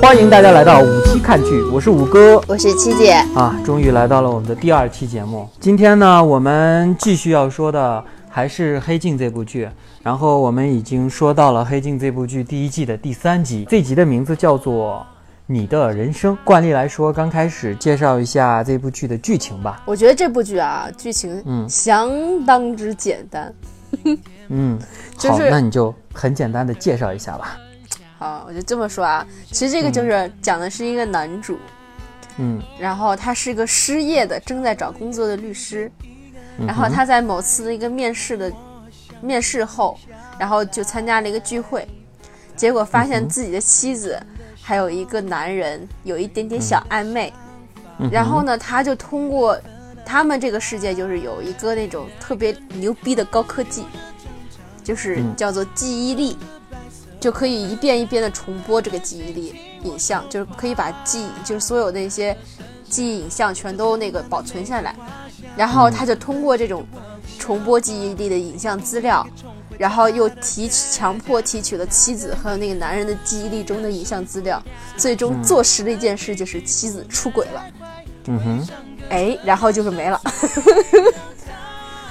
[0.00, 5.48] 欢迎大家来到五期看剧，我是五哥我是七姐，啊，终于来到了我们的第二期节目。
[5.58, 9.68] 今天呢，我们继续要说的还是《黑镜》这部剧。
[10.02, 14.98] 然后我们已经说到了《黑镜》这部剧第一季的第三集，这集的名字叫做
[15.46, 16.34] 《你的人生》。
[16.44, 19.82] 惯例来说，刚开始介绍一下这部剧的剧情吧。
[19.84, 22.10] 我觉得这部剧啊，剧情嗯相
[22.44, 23.52] 当之简单。
[24.48, 24.86] 嗯，好，
[25.18, 27.58] 就是那你就很简单的介绍一下吧。
[28.18, 31.58] 好，我就这么说啊，其实这个就是讲的是一个男主，
[32.38, 32.62] 嗯。
[32.80, 35.90] 然后他是个失业的正在找工作的律师，
[36.58, 38.50] 嗯然后他在某次的一个面试的
[39.20, 39.98] 面试后，
[40.38, 41.86] 然后就参加了一个聚会，
[42.56, 44.18] 结果发现自己的妻子
[44.62, 47.32] 还有一个男人有一点点小暧昧，
[48.10, 49.58] 然后呢，他就通过
[50.06, 53.84] 他们这个世界就是有一个那种特别牛逼的高科技，
[54.82, 55.36] 就是嗯。
[55.36, 56.38] 叫做记忆力，
[57.20, 62.36] 就可以一遍一遍的重播这个记忆力影像，就是可以把记忆就是所有那些
[62.88, 64.94] 记忆影像全都那个保存下来，
[65.56, 66.86] 然后他就通过这种
[67.38, 69.26] 重播记忆力的影像资料。
[69.78, 74.62] 然后又提强迫提取了妻子和那个男人的记忆力中的影像资料，
[74.96, 77.62] 最终坐实了一件事，就是妻子出轨了。
[78.24, 78.68] 嗯哼，
[79.10, 80.18] 哎，然后就是没了。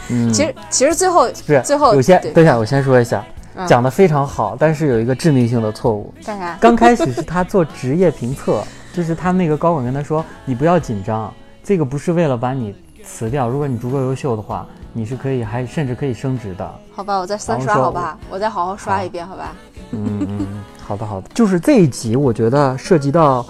[0.09, 6.14] 嗯，其实其实最后不是最后有些等一下，我先说一下，嗯讲的非常好，但是有一个致命性的错误。
[6.25, 6.58] 干啥？
[6.59, 8.61] 刚开始是他做职业评测，
[8.92, 16.70] 就是他那个高管跟他说：“你不要紧张，这个不是为了把你辞掉，如果你足够优秀的话，你是可以还甚至可以升职的。
[16.94, 19.56] 好吧，我再三刷好吧，我再好好刷一遍好吧。”
[19.92, 21.30] 嗯，好的好的。
[21.33, 23.45] 就是这一集，我觉得涉及到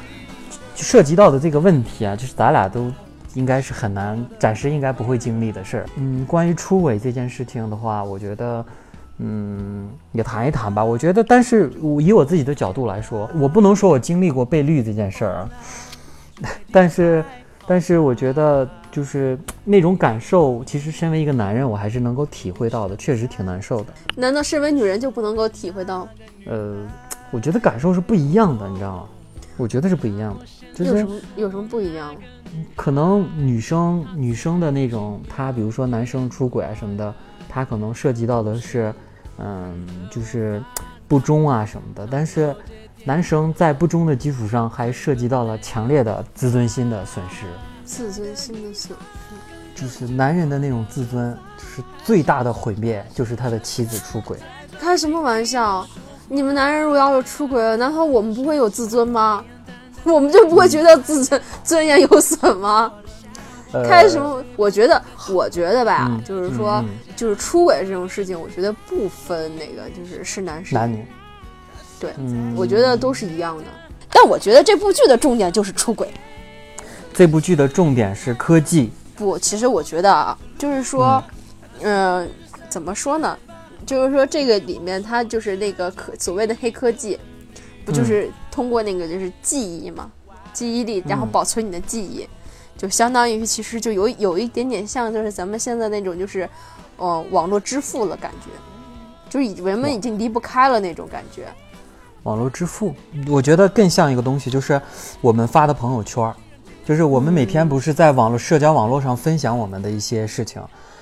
[0.76, 2.92] 涉及到的这个问题啊，就是咱俩都
[3.33, 5.86] 应该是很难，暂时应该不会经历的事儿。
[5.95, 8.64] 嗯，关于出轨这件事情的话，我觉得。
[9.17, 10.83] 嗯，也谈一谈吧。
[10.83, 15.49] 我觉得，但是我以我自己的角度来说，我不能说我经历过被绿这件事儿啊，
[16.71, 17.23] 但是，
[17.65, 23.93] 但是我觉得就是那种感受，其实身为一个男人，我还是能够体会到的，确实挺难受的。
[24.15, 26.08] 难道身为女人就不能够体会到？
[26.45, 26.75] 呃，
[27.31, 29.04] 我觉得感受是不一样的，你知道吗？
[29.58, 32.14] 我觉得是不一样的，就是有什么有什么不一样？
[32.75, 37.14] 可能女生女生的那种，她比如说男生出轨啊什么的，
[37.55, 38.93] 她可能涉及到的是，
[39.38, 40.61] 嗯，就是
[41.08, 42.54] 不忠啊什么的，但是
[43.05, 47.45] 男生在不忠的基础上，还涉及到了强烈的自尊心的损失，
[47.86, 49.82] 自尊心的损失。
[49.82, 54.37] 就是男人的那种自尊，就是最大的毁灭，就是他的妻子出轨。
[54.77, 55.87] 开什么玩笑？
[56.27, 59.42] 你们男人如果要是出轨了，难道我们不会有自尊吗？
[60.04, 62.92] 我们就不会觉得自尊尊严有损吗？
[63.75, 64.43] 呃开什么？
[64.55, 71.05] 我觉得，我觉得吧，嗯就是说，嗯就是出轨这种事情，我觉得不分那个，就是是男是女，男女？
[71.99, 73.63] 对嗯，我觉得都是一样的。
[74.11, 76.09] 但我觉得这部剧的重点就是出轨。
[77.13, 78.91] 这部剧的重点是科技。
[79.15, 81.23] 不，其实我觉得啊，就是说，
[81.81, 82.30] 嗯、
[82.69, 83.37] 怎么说呢？
[83.86, 87.19] 就是说这个里面它就是那个科所谓的黑科技，
[87.86, 90.09] 不就是通过那个就是记忆嘛，
[90.52, 92.27] 记忆力，然后嗯保存你的记忆，
[92.77, 96.49] 就相当于其实就有有一点点像就是咱们现在那种就是，
[96.97, 98.49] 呃，网络支付了感觉，
[99.30, 101.47] 就是人们已经离不开了那种感觉。
[102.23, 102.93] 网络支付，
[103.27, 104.81] 我觉得更像一个东西，就是
[105.21, 106.36] 我们发的朋友圈儿，
[106.83, 110.61] 就是我们每天不是在网络社交网络上分享我们的一些事情，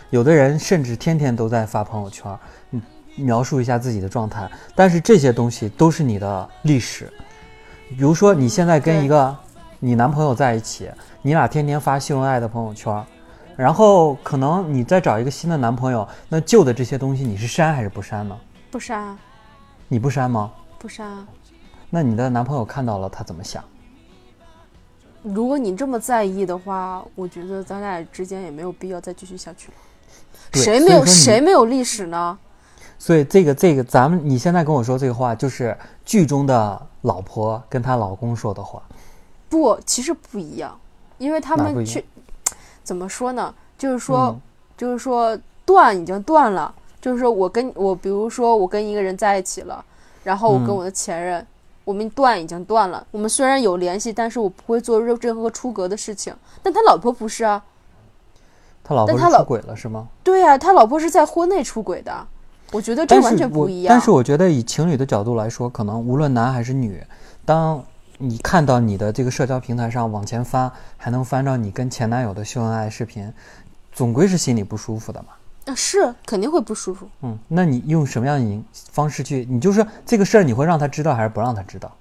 [0.09, 2.39] 有的人甚至天天都在发朋友圈儿，
[2.71, 2.81] 嗯，
[3.15, 7.11] 描述一下自己的状态，但是这些东西都是你的历史。
[7.89, 9.35] 比如说你现在跟一个
[9.85, 10.89] 你男朋友在一起，
[11.21, 13.05] 你俩天天发秀恩爱的朋友圈，
[13.57, 18.37] 然后可能你再找一个新的男朋友，那旧的这些东西你是删还是不删呢？
[18.71, 19.17] 不删，
[19.89, 20.53] 你不删吗？
[20.79, 21.27] 不删。
[21.89, 23.61] 那你的男朋友看到了，他怎么想？
[25.21, 29.73] 如果你这么在意的话，我觉得咱俩之间也没有必要再继续下去了。
[30.53, 32.39] 谁没有谁没有历史呢？
[32.97, 38.81] 所以这个这个，咱们你现在跟我说这个话，就是剧中的老婆跟她老公说的话。
[39.53, 40.75] 不，其实不一样，
[41.19, 42.03] 因为他们去
[42.83, 43.53] 怎么说呢？
[43.77, 44.41] 就是说，嗯
[44.75, 49.85] 就是说断已经断了，就是说我跟我，比如说我跟一个人在一起了，
[50.23, 51.45] 然后我跟嗯我的前任，
[51.85, 53.05] 我们断已经断了。
[53.11, 56.33] 我们虽然有联系，但是我不会做任任何出格的事情。
[56.63, 57.63] 但他老婆不是啊，
[58.83, 60.07] 他老婆出轨了是吗？
[60.23, 62.27] 对呀、他老婆是在婚内出轨的。
[62.71, 63.93] 我觉得这完全不一样。
[63.93, 66.99] 但是我觉得以情侣的角度来说，可能无论男还是女，
[67.45, 67.85] 当
[68.19, 73.33] 你看到你的这个社交平台上往前翻，还能翻到你跟前男友的秀恩爱视频，
[73.91, 75.29] 总归是心里不舒服的嘛。
[75.65, 77.07] 啊是肯定会不舒服。
[77.21, 79.47] 嗯，那你用什么样的方式去？
[79.49, 81.91] 你就是这个事儿，你会让他知道还是不让他知道？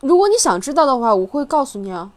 [0.00, 2.10] 如果你想知道的话，我会告诉你啊。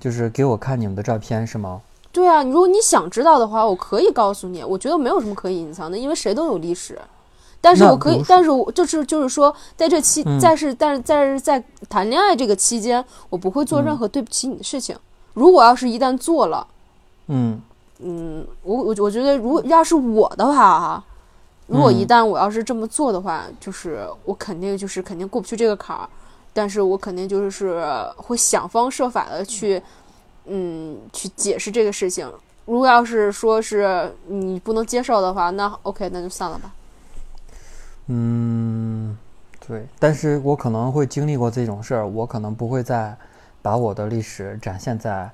[0.00, 1.80] 就是给我看你们的照片是吗？
[2.10, 4.62] 对啊，如果你想知道的话，我可以告诉你。
[4.64, 6.98] 我觉得没有什么可以隐藏的，因为谁都有历史。
[7.60, 14.96] 但是我可以，但是我就是就是说，在这期，在是，但是在在谈恋爱这个期间，我不会做任何对不起你的事情。
[15.34, 16.66] 如果要是一旦做了，
[17.26, 17.60] 嗯
[18.00, 21.04] 嗯，我我我觉得，如果要是我的话哈，
[21.66, 26.08] 如果一旦我要是这么做的话，就是我肯定就是肯定过不去这个坎儿。
[26.54, 27.84] 但是我肯定就是
[28.16, 29.80] 会想方设法的去，
[30.46, 32.28] 嗯，去解释这个事情。
[32.64, 36.72] 如果要是说是你不能接受的话，那 OK，那就算了吧。
[38.08, 39.16] 嗯，
[39.66, 39.86] 对。
[39.98, 43.16] 但是我可能会经历过这种事儿，我可能不会再
[43.62, 45.30] 把我的历史展现在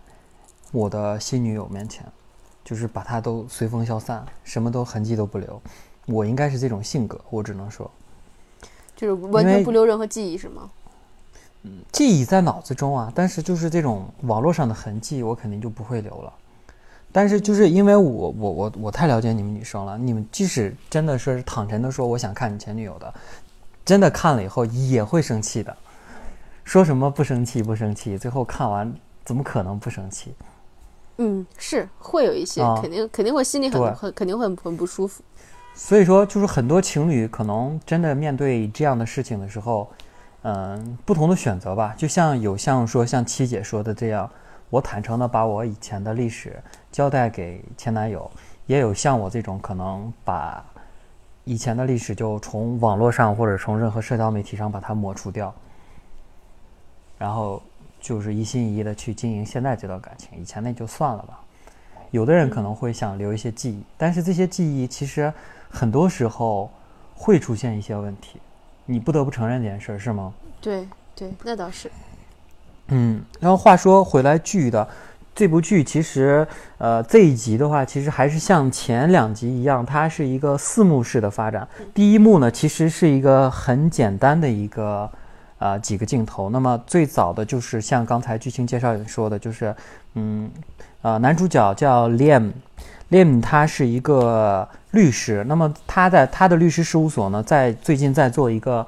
[0.73, 2.05] 我的新女友面前，
[2.65, 5.61] 就是把它都随风消散，什么都痕迹都不留。
[6.07, 7.91] 我应该是这种性格，我只能说，
[8.95, 10.71] 就是完全不留任何记忆，是吗？
[11.63, 16.33] 嗯记忆在脑子中啊，但是就是这种网络上的痕迹，我肯定就不会留了。
[17.15, 23.15] 但是就是因为我我我我太了解你们女生了，你们即使真的说是坦诚的说我想看你前女友的，
[23.85, 25.77] 真的看了以后也会生气的。
[26.65, 28.93] 说什么不生气不生气，最后看完
[29.25, 30.35] 怎么可能不生气？
[31.19, 35.23] 嗯，是会有一些，肯定肯定会心里很很肯定会很不舒服。
[35.73, 39.89] 所以说，就是很多情侣可能真的面对这样的事情的时候。
[40.47, 44.31] 嗯，不同的选择吧，就像有像说像七姐说的这样，
[44.75, 46.61] 我坦诚的把我以前的历史
[46.91, 48.29] 交代给前男友，
[48.67, 50.65] 也有像我这种可能把
[51.45, 55.55] 以前的历史就从网络上或者从任何社交媒体上把它抹除掉，
[57.17, 57.63] 然后
[58.01, 61.39] 就是一心一意的去经营现在这段感情，以前那就算了吧。
[62.11, 65.33] 有的人可能会想留一些记忆，但是这些记忆其实
[65.71, 66.69] 很多时候
[67.15, 68.41] 会出现一些问题。
[68.87, 70.35] 你不得不承认这件事儿是吗？
[70.61, 71.89] 对对，那倒是。
[72.89, 74.87] 嗯，然后话说回来，剧的
[75.35, 76.47] 这部剧其实，
[76.79, 81.67] 呃，这一集的话，其实还是像前两集一样，它是一个四幕式的发展。
[81.93, 85.11] 第一幕呢，其实是一个很简单的一个，
[85.59, 86.51] 呃，几个镜头。
[86.51, 89.75] 那么最早的就是像刚才剧情介绍里说的，就是，
[90.15, 90.51] 嗯，
[91.03, 94.69] 呃，男主角叫 Liam，Liam 他是一个。
[94.95, 98.87] 律师，那么他在他的律师事务所呢，在最近在做一个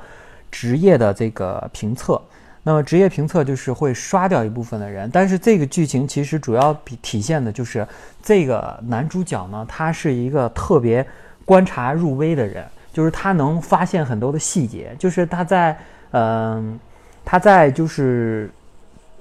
[0.52, 2.22] 职业的这个评测。
[2.66, 7.86] 那么职业评测就是会刷掉一部分的人，但是这个剧情其实主要体体现的就是
[8.20, 11.06] 这个男主角呢，他是一个特别
[11.44, 15.78] 观察入微的人，就是他能发现很多的细节，就是他在
[16.10, 16.76] 嗯
[17.24, 18.50] 他在就是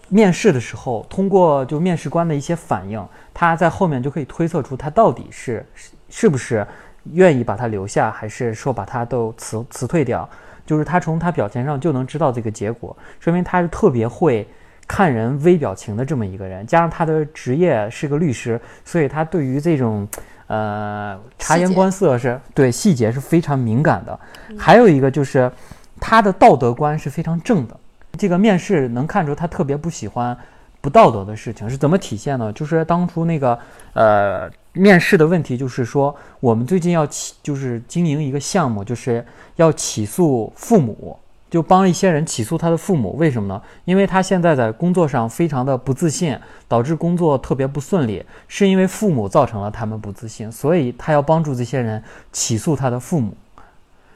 [0.09, 5.63] 面试的时候，通过就面试官的一些反应，他在后面就可以推测出他到底是。
[6.07, 6.65] 是不是
[7.11, 10.29] 愿意把他留下，还是说把他都辞辞退掉？
[10.65, 14.47] 就是他从他表情上就能知道这个结果，说明他是特别会
[14.87, 16.65] 看人微表情的这么一个人。
[16.65, 20.07] 加上他的职业是个律师，所以他对于这种
[20.47, 24.19] 呃察言观色是对细节是非常敏感的。
[24.57, 25.51] 还有一个就是
[25.99, 27.79] 他的道德观是非常正的。
[28.17, 30.35] 这个面试能看出他特别不喜欢
[30.81, 32.51] 不道德的事情，是怎么体现呢？
[32.53, 33.59] 就是当初那个
[33.93, 34.49] 呃。
[34.75, 41.17] 面试的问题就是说，我们最近要起，就是经营一个项目，就是要起诉父母，
[41.49, 43.15] 就帮一些人起诉他的父母。
[43.15, 43.61] 为什么呢？
[43.85, 53.33] 因为他现在在工作上非常的不自信，导致工作特别不顺利，是因为父母造成了他们不自信，所以他要帮助这些人起诉他的父母。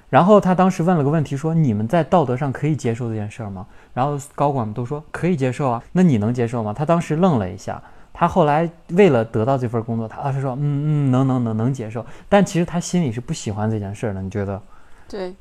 [0.09, 5.83] 然后他当时问了个问题，说：“你们在道德上可以接受这件事儿吗？”然后高管们都说可以接受啊。
[5.91, 6.73] 那你能接受吗？
[6.73, 7.81] 他当时愣了一下。
[8.13, 14.21] 他后来为了得到这份工作，他是说，嗯嗯，能能能能接受，但其实他心里是不喜欢这件事的。
[14.21, 14.61] 你觉得？
[15.07, 15.33] 对，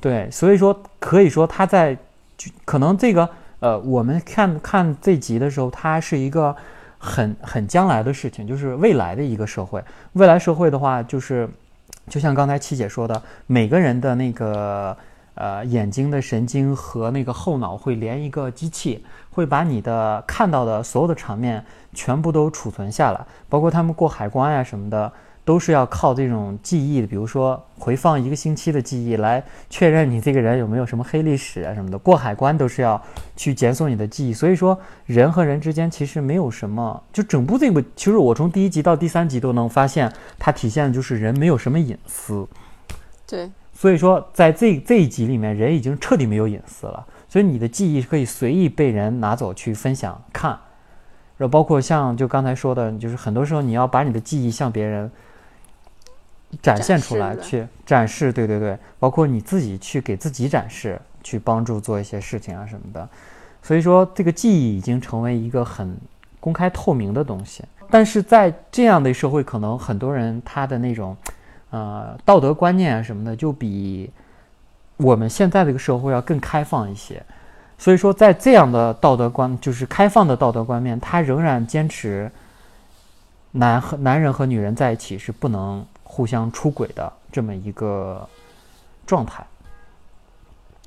[0.00, 1.96] 对，所以说可以说他在，
[2.64, 3.28] 可能这个
[3.60, 6.54] 呃，我们看看这集的时候，他是一个
[6.98, 9.82] 很很将来的事情，就是未来的一个社会。
[10.12, 11.48] 未来社会的话，就是
[12.08, 14.96] 就像刚才七姐说的，每个人的那个
[15.34, 21.64] 呃眼睛的神经和那个后脑会连一个机器，会把你的看到的所有的场面。
[21.94, 25.12] 全部都储存下来，包括他们过海关呀什么的，
[25.44, 27.06] 都是要靠这种记忆的。
[27.06, 31.98] 比如说回放一个星期的记忆来确认你这个人有没有什么黑历史啊什么的。
[31.98, 32.98] 过海关都是要
[33.36, 37.02] 去检索你的记忆，所以说人和人之间其实没有什么。
[37.12, 42.48] 就整部这部，其实我从第一集到第三集都能发现，它体现的就是人没有什么隐私。
[43.26, 43.50] 对，
[43.82, 50.50] 所以说在这这一集里面，人已经彻底没有隐私了，所以你的记忆可以随意被人拿走去分享看。
[51.36, 55.10] 然后包括像就刚才说的，就是很多时候你要把你的记忆向别人
[56.62, 58.32] 展现出来，去展示。
[58.32, 63.08] 对对对，包括你自己去给自己展示，去帮助做一些事情啊什么的。
[63.64, 65.96] 所以说，这个记忆已经成为一个很
[66.38, 67.64] 公开透明的东西。
[67.90, 71.16] 但是在这样的社会，可能很多人他的那种，
[71.72, 74.08] 呃，道德观念啊什么的，就比
[74.98, 77.20] 我们现在这个社会要更开放一些。
[77.78, 82.30] 所以说，在这样的道德观，就是开放的道德观念，他仍然坚持
[83.50, 88.28] 男和男人和女人在一起是不能互相出轨的这么一个
[89.04, 89.44] 状态。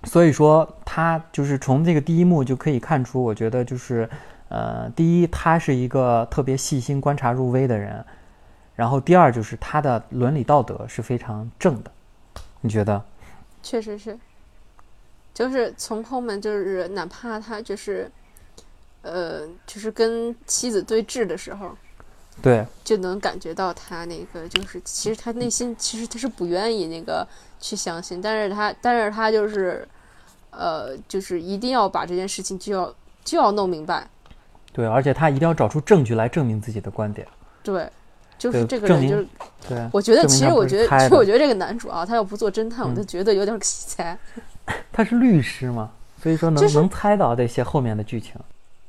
[0.03, 4.07] 所以说，他就是从这个第一幕就可以看出，我觉得就是，
[4.49, 8.05] 呃，第一，他是一个特别细心、观察入微的人，
[8.75, 11.91] 然后第二就是他的伦理道德是非常正的。
[12.61, 13.01] 你觉得？
[13.61, 14.17] 确实是，
[15.33, 18.11] 就是从后面就是哪怕他就是，
[19.01, 21.75] 呃，就是跟妻子对峙的时候，
[22.41, 27.27] 对，就能感觉到他那个就是，其实他内心其实他是不愿意那个
[27.59, 29.87] 去相信，但是他但是他就是，
[30.51, 34.07] 呃，就是一定要把这件事情就要就要弄明白，
[34.71, 37.27] 对，而且他一定要找出证据来证明自己的观点。
[37.63, 37.89] 对，
[38.37, 39.27] 就是这个人就是，
[39.69, 44.17] 对，我觉得其实我觉得其实我觉得这个男主啊，他要不做侦探，我嗯就觉得有点奇才。
[44.91, 48.33] 他是律师嘛，所以说能、就是能猜到这些后面的剧情。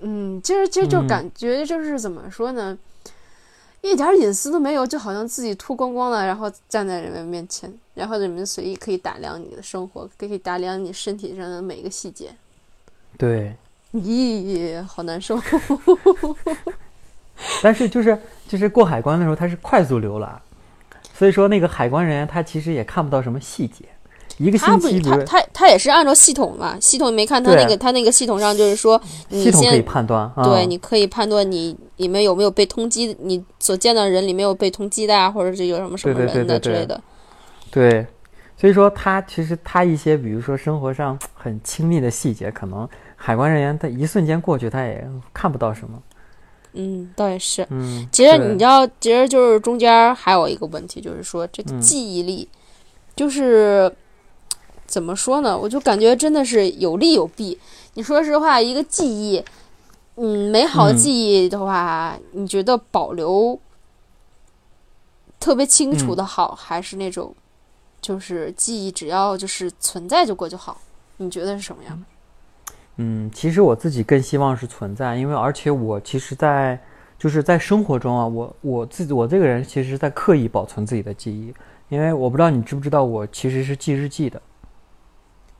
[0.01, 2.77] 嗯，就是其实就嗯感觉就是怎么说呢，
[3.81, 12.31] 一点儿隐私都没有，就好像自己秃光光了，然后站在人们面前，然后人们随意可以打量你的生活，可以打量你身体上的每一个细节。
[13.17, 13.55] 对，
[13.95, 15.41] 咦，好难受。
[17.63, 20.41] 但是就是就是过海关的时候，他是快速浏览，
[21.13, 23.85] 所以说那个海关人员他其实也看不到什么细节。
[24.39, 29.01] 一个星期，他他他也是按照系统嘛，系统没看他那个他那个系统上就是说
[29.31, 37.01] 你系统可以判断，啊、对，你可以判断你里面有没有被通缉，你所见到的人里面有被通缉的啊，或者是有什么什么人的之类的。
[37.71, 38.07] 对，
[38.59, 42.87] 所以说他其实他一些比如说生活上很亲密的细节，可能
[43.17, 45.99] 海关人员他一瞬间过去他也看不到什么。
[46.77, 47.67] 嗯，倒也是。
[47.71, 52.49] 嗯，其实你知道，其实就是中间还有一个问题，就是说这个嗯记忆力，
[53.17, 53.91] 就是
[54.87, 55.57] 怎么说呢？
[55.57, 57.59] 我就感觉真的是有利有弊。
[57.95, 59.43] 你说实话，一个记忆，
[60.17, 63.59] 嗯，美好的嗯记忆的话，你觉得保留
[65.41, 67.35] 特别清楚嗯的好，还是那种
[68.01, 70.79] 就是记忆只要就是存在就过就好？
[71.17, 72.07] 你觉得是什么样的？
[72.99, 76.81] 嗯，其实我自己更希望是存在，因为而且我其实在，
[77.19, 81.53] 就是在生活中啊，我我自己我这个人其实是在刻意保存自己的记忆，
[81.89, 84.41] 因为我不知道你知不知道，我其实是记日记的，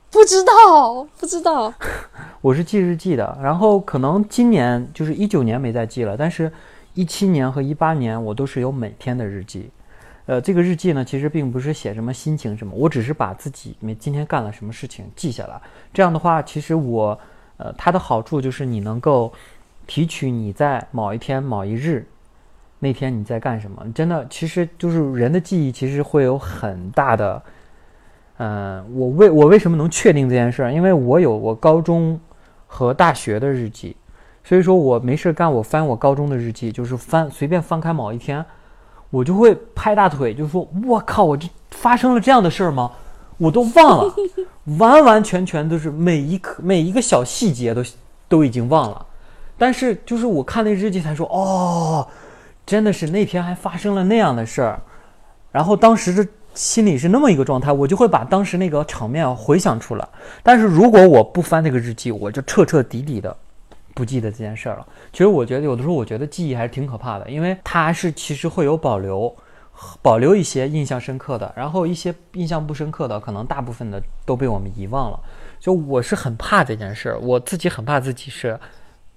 [0.09, 1.71] 不知道，不知道。
[2.41, 3.37] 我是记日记的。
[3.41, 6.51] 然后可能今年就是一九年没再记了，但是
[6.95, 9.69] 一七年和一八年我都是有每天的日记。
[10.27, 15.59] 呃，这个日记呢，其实并不是写什么心情什么，我只是把自己每今天干了什么事情记下来。
[15.93, 17.17] 这样的话，其实我，
[17.55, 19.31] 呃，它的好处就是你能够
[19.87, 22.05] 提取你在某一天某一日
[22.79, 23.81] 那天你在干什么。
[23.95, 27.41] 真的，其实就是人的记忆其实会有很大的，
[28.39, 30.73] 嗯、我为我为什么能确定这件事儿？
[30.73, 32.19] 因为我有我高中
[32.67, 33.95] 和大学的日记，
[34.43, 38.45] 所以说我没事干，我翻我高中的日记，就是翻随便翻开某一天。
[39.09, 42.91] 我就会拍大腿，就说：“我靠，我这发生了这样的事儿吗？
[43.37, 44.13] 我都忘了，
[44.79, 47.83] 完完全全都是每一刻每一个小细节都
[48.27, 49.05] 都已经忘了。
[49.57, 52.07] 但是就是我看那日记才说，哦，
[52.65, 54.79] 真的是那天还发生了那样的事儿，
[55.51, 60.07] 然后当时这心里是那么一个状态，我就会把当时那个场面回想出来。
[60.43, 63.35] 但是如果我不翻那个日记，我就彻彻底底的
[63.97, 64.85] 不记得这件事儿了。
[65.11, 69.35] 其实我觉得有的时候，我觉得记忆还是挺可怕的，因为它是其实会有保留，
[70.03, 75.19] 保留一些印象深刻的，然后一些印象不深刻的，可能大部分的都被我们遗忘了。
[75.59, 78.59] 就我是很怕这件事儿，我自己很怕自己是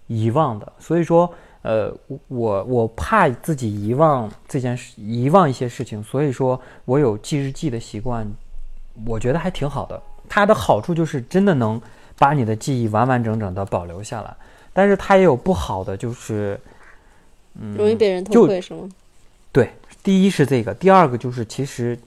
[0.06, 1.94] 遗忘的，所以说，呃，
[2.28, 8.26] 我我怕自己遗忘这件事，遗忘一些事情，所以说我有记日记的习惯，
[9.06, 10.02] 我觉得还挺好的。
[10.26, 11.78] 它的好处就是真的能
[12.18, 14.34] 把你的记忆完完整整的保留下来。
[14.72, 16.58] 但是它也有不好的，就是，
[17.60, 18.88] 嗯，容易被人偷窥是吗？
[19.52, 19.70] 对，
[20.02, 21.98] 第一是这个，第二个就是其实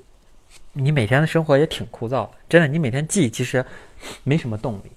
[0.71, 3.63] 你每天的生活也挺枯燥的，真的，你每天记其实
[4.23, 4.91] 没什么动力。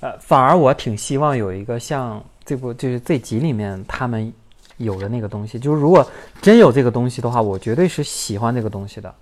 [0.00, 4.32] 呃，反而我挺希望有一个像这部就是这集里面他们
[4.76, 6.08] 有的那个东西，就是如果
[6.40, 9.14] 真有这个东西的话，我绝对是喜欢这个东西的。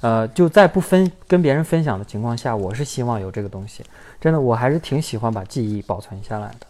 [0.00, 3.84] 呃，就在不分跟别人分享的情况下，我是希望有这个东西。
[4.20, 6.66] 真的，我还是挺喜欢把记忆保存下来的。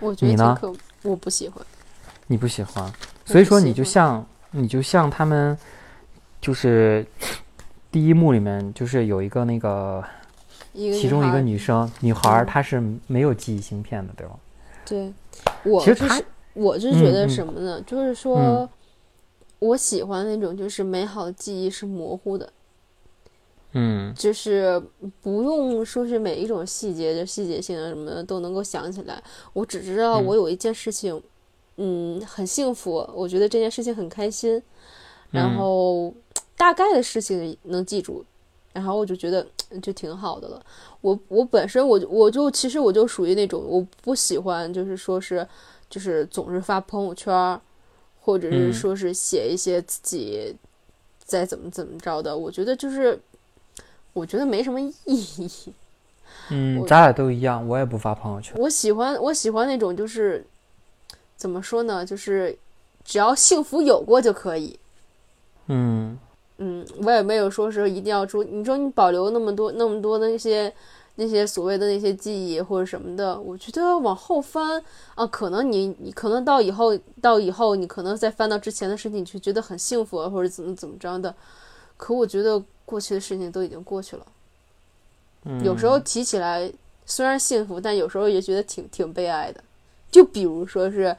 [0.00, 0.58] 我觉得你呢，
[1.02, 1.64] 我不喜欢。
[2.26, 2.92] 你不喜欢，
[3.24, 5.56] 所以说你就像你就像他们，
[6.40, 7.06] 就是
[7.90, 10.04] 第一幕里面就是有一个那个
[10.74, 14.34] 其中一个女生女孩她是没有记忆芯片的，对吧？
[14.84, 15.12] 对，
[15.64, 17.80] 我其实她就是我是觉得什么呢？
[17.86, 18.68] 就是说，
[19.58, 22.52] 我喜欢那种就是美好的记忆是模糊的，
[23.72, 24.14] 嗯。
[24.14, 24.80] 就是
[25.20, 29.22] 不用说是每一种细节的细节性啊什么的都能够想起来，
[29.52, 30.24] 我只知道嗯。
[30.24, 31.20] 我有一件事情，
[31.76, 34.62] 嗯，很幸福，我觉得这件事情很开心，
[35.30, 35.58] 然嗯。
[35.58, 36.14] 后
[36.56, 38.24] 大概的事情能记住，
[38.72, 40.64] 然后我就觉得嗯就挺好的了。
[41.00, 45.46] 我我本身我我就其实我就属于那种我不喜欢就是说是
[45.88, 47.60] 就是总是发朋友圈儿，
[48.28, 50.54] 或者是嗯说是写一些自己
[51.24, 53.18] 再怎么怎么着的，我觉得就是
[54.12, 55.50] 我觉得没什么意义。
[56.52, 58.54] 嗯，咱俩都一样，我也不发朋友圈。
[58.58, 60.44] 我喜欢我喜欢那种就是
[61.36, 62.54] 怎么说呢，就是
[63.02, 64.78] 只要幸福有过就可以。
[65.68, 66.18] 嗯
[66.58, 70.70] 嗯，我也没有说是一定要说，你说你保留那么多那么多的那些
[71.20, 74.80] 那些所谓的那些记忆或者什么的，我觉得往后翻
[75.16, 81.34] 啊，可能你你可能到以后到以后你可能再翻到之前的事情，你就觉得很幸福啊或者怎么怎么着的，
[81.96, 84.26] 可我觉得过去的事情都已经过去了，
[85.42, 86.72] 嗯，有时候提起来
[87.04, 89.60] 虽然幸福，但有时候也觉得挺挺悲哀的，
[90.12, 91.16] 就比如说是，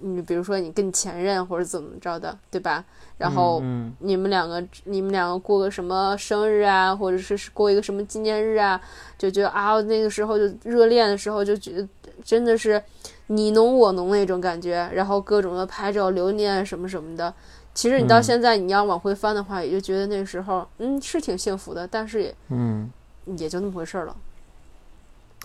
[0.00, 2.84] 你比如说你跟你前任或者怎么着的，对吧？
[3.18, 3.60] 然后。
[3.62, 8.80] 嗯你们两个，你们两个过个什么生日啊，或者是过一个什么纪念日啊，
[9.18, 11.86] 就觉得啊，那个时候就热恋的时候就觉得
[12.24, 12.82] 真的是
[13.26, 17.32] 你侬我侬那种感觉，然后各种的拍照留念什么什么的。
[17.74, 22.90] 其实你到嗯现在你要往回翻的话，也就觉得那个时候嗯是挺幸福的，但是也嗯，
[23.36, 24.16] 也就那么回事儿了。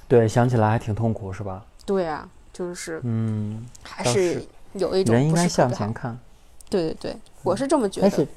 [0.07, 1.65] 对，想起来还挺痛苦，是吧？
[1.85, 4.45] 对啊，就是嗯，还是是
[4.75, 5.45] 有一种人应该。
[5.45, 6.17] 向前看。
[6.69, 8.27] 对对对，我是这么觉得但是。，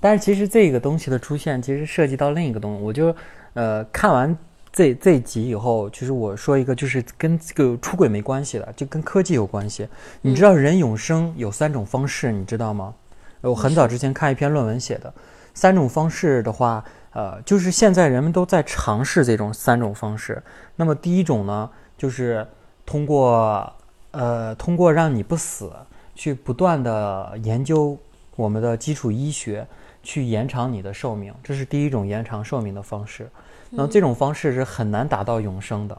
[0.00, 2.82] 但是其实这个东西的出现，其实涉及到另一个东西。
[2.82, 3.14] 我就
[3.54, 4.36] 呃看完
[4.72, 9.88] 这这一集以后，其实我说一个，就是跟这个出轨没关系的，就跟科技有关系。
[10.20, 12.94] 你知道人永生有三种方式，你知道吗？
[13.40, 15.12] 呃我很早之前看一篇论文写的，
[15.52, 20.42] 三种方式的话，呃，就是现在人们都在尝试这种三种方式。
[20.76, 22.46] 那么第一种呢，就是
[22.86, 23.72] 通过
[24.10, 25.72] 呃通过让你不死，
[26.14, 27.98] 去不断的研究
[28.36, 29.66] 我们的基础医学，
[30.02, 33.28] 去延长你的寿命，这是第一种延长寿命的方式。
[33.70, 35.98] 那么这种方式是很难达到永生的，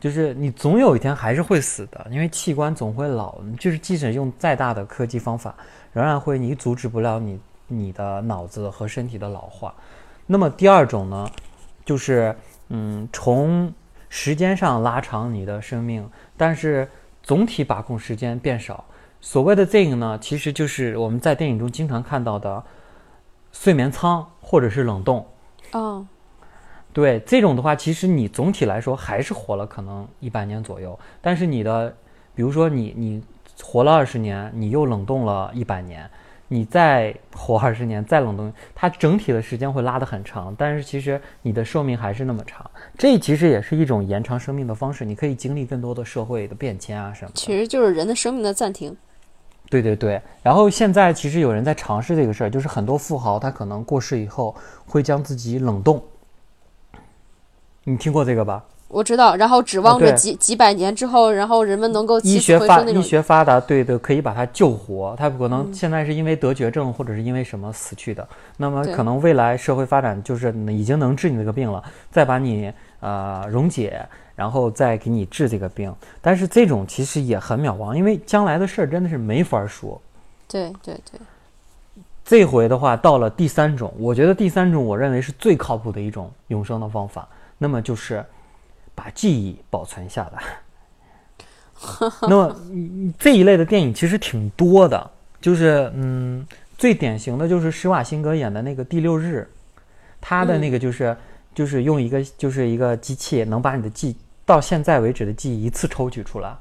[0.00, 5.54] 就是你总有一天还是会死的，因为器官总会老，就是即使用再大的科技方法，
[5.92, 7.38] 仍然会你阻止不了你
[7.68, 9.72] 你的脑子和身体的老化。
[10.26, 11.30] 那么第二种呢，
[11.84, 12.34] 就是
[12.70, 13.72] 嗯，从
[14.14, 16.86] 时间上拉长你的生命，但是
[17.22, 18.84] 总体把控时间变少。
[19.22, 22.62] 所谓的这个呢，其实就是我们在电影中经常看到的
[23.52, 25.26] 睡眠舱或者是冷冻。
[25.72, 26.06] 哦，
[26.92, 31.96] 对这种的话，其实你总体来说还是活了可能一百年左右，但是你的，
[32.34, 33.24] 比如说你你
[33.62, 36.10] 活了二十年，你又冷冻了一百年，
[36.52, 42.70] 你再活二十年再冷冻，它整体的时间会拉得很长，但是其实你的寿命还是那么长。
[42.98, 47.30] 这其实也是一种延长生命的方式，你可以经历更多的社会的变迁啊什么。
[47.34, 48.94] 其实就是人的生命的暂停。
[49.70, 56.04] 对对对，然后现在其实有人在尝试这个事儿，就是很多富豪他可能过世以后会将自己冷冻，
[57.84, 58.62] 你听过这个吧？
[58.92, 63.02] 我知道，然后指望着对几几百年之后，然后人们能够医学发医。
[63.02, 65.16] 学发达，对的，可以把它救活。
[65.18, 68.28] 他可能嗯现在是因为得绝症或者是因为什么死去的，
[68.58, 75.90] 那么可能未来社会发展就是已经能治你这个病了，再把你呃溶解，然后再给你治这个病。
[76.20, 79.98] 但是这种其实也很渺茫，因为将来的事儿真的是没法说。
[80.46, 81.18] 对对对，
[82.26, 87.26] 这回的话，到了第三种，我觉得第三种我认为是最靠谱的一种永生的方法，
[87.56, 88.22] 那么就是
[88.94, 90.42] 把记忆保存下来。
[92.22, 92.56] 那么
[93.18, 96.46] 这一类的电影其实挺多的，就是嗯，
[96.78, 99.48] 最典型的就是施瓦辛格演的那个《第六日》，
[100.20, 101.16] 他的那个就是、
[101.54, 106.54] 就是用一个就是一个机器能把你的记到现在为止的记忆一次抽取出来。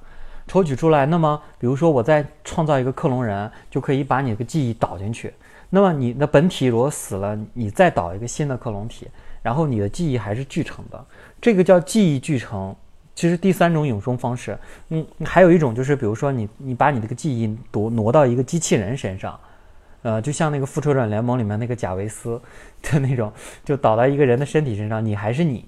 [0.47, 5.31] 抽取出来，那么比如说我再创造一个克隆人，就可以把你的记忆导进去。
[5.69, 9.07] 那么你的本体如果死了，你再导一个新的克隆体，
[9.41, 11.05] 然后你的记忆还是继承的，
[11.41, 12.73] 这个叫记忆继承。
[13.13, 14.57] 其实第三种永生方式，
[14.89, 19.37] 嗯，还有一种就是，比如说你你把你这个记忆挪挪到一个机器人身上，
[20.01, 22.41] 呃，就像那个复仇者联盟里面那个贾维斯
[22.81, 23.31] 的那种，
[23.65, 25.65] 就倒到一个人的身体身上，你还是你，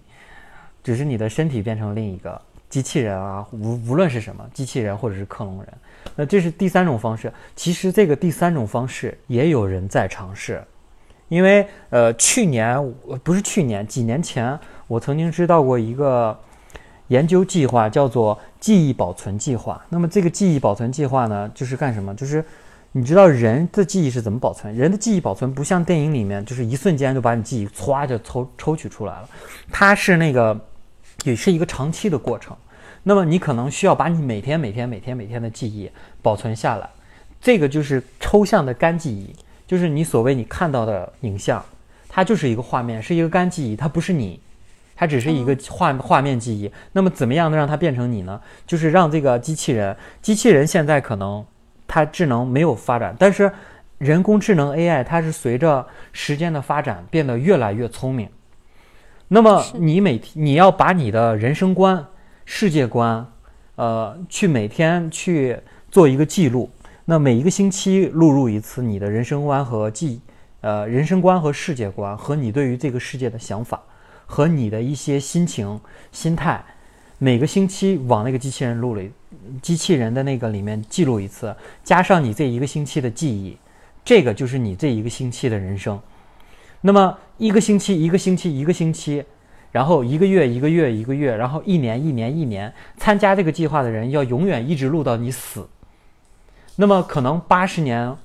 [0.81, 5.67] 只是你的身体变成另一个机器人啊，无无论是什么机器人或者是克隆人，
[6.15, 7.31] 那这是第三种方式。
[7.57, 10.63] 其实这个第三种方式也有人在尝试，
[11.27, 12.81] 因为呃，去年
[13.21, 14.57] 不是去年，几年前
[14.93, 16.37] 我曾经知道过一个
[17.07, 19.83] 研究计划，叫做记忆保存计划。
[19.89, 22.13] 那么这个记忆保存计划呢，就是干什么？
[22.13, 22.45] 就是
[22.91, 24.71] 你知道人的记忆是怎么保存？
[24.75, 29.27] 人的记忆保存不像电影里面，就是一瞬间就把你记忆歘就抽抽取出来了，
[29.71, 30.55] 它是那个
[31.23, 32.55] 也是一个长期的过程。
[33.01, 35.89] 那么你可能需要把你每天每天每天每天的记忆
[36.21, 36.87] 保存下来，
[37.41, 41.65] 这个就是抽象的干记忆，就是你所谓你看到的影像，
[42.07, 44.39] 它就是一个画面，是一个干记忆，它不是你，
[44.95, 46.71] 它只是一个画画面记忆。
[46.91, 48.39] 那么怎么样能让它变成你呢？
[48.65, 51.45] 就是让这个机器人，机器人现在可能
[51.87, 53.51] 它智能没有发展，但是
[53.97, 58.29] 人工智能 AI 它是随着时间的发展变得越来越聪明。
[59.27, 62.05] 那么你每天你要把你的人生观。
[62.45, 63.25] 世界观，
[63.75, 65.57] 呃，去每天去
[65.89, 66.69] 做一个记录，
[67.05, 70.19] 那每一个星期录入一次你的人生观和记，
[70.59, 73.81] 呃，人生观和世界观和你对于这个世界的想法
[74.25, 75.79] 和你的一些心情、
[76.11, 76.63] 心态，
[77.17, 79.03] 每个星期往那个机器人录了，
[79.61, 83.57] 机器人的那个里面记录一次，加上你这一个星期的记忆，
[84.03, 85.99] 这个就是你这一个星期的人生。
[86.81, 89.23] 那么一个星期，一个星期，一个星期。
[89.71, 95.67] 然后一个月一个月一个月，然后一年一年一年，参加这个计划的人要永远一直录到你死。
[96.75, 98.15] 那么可能八十年，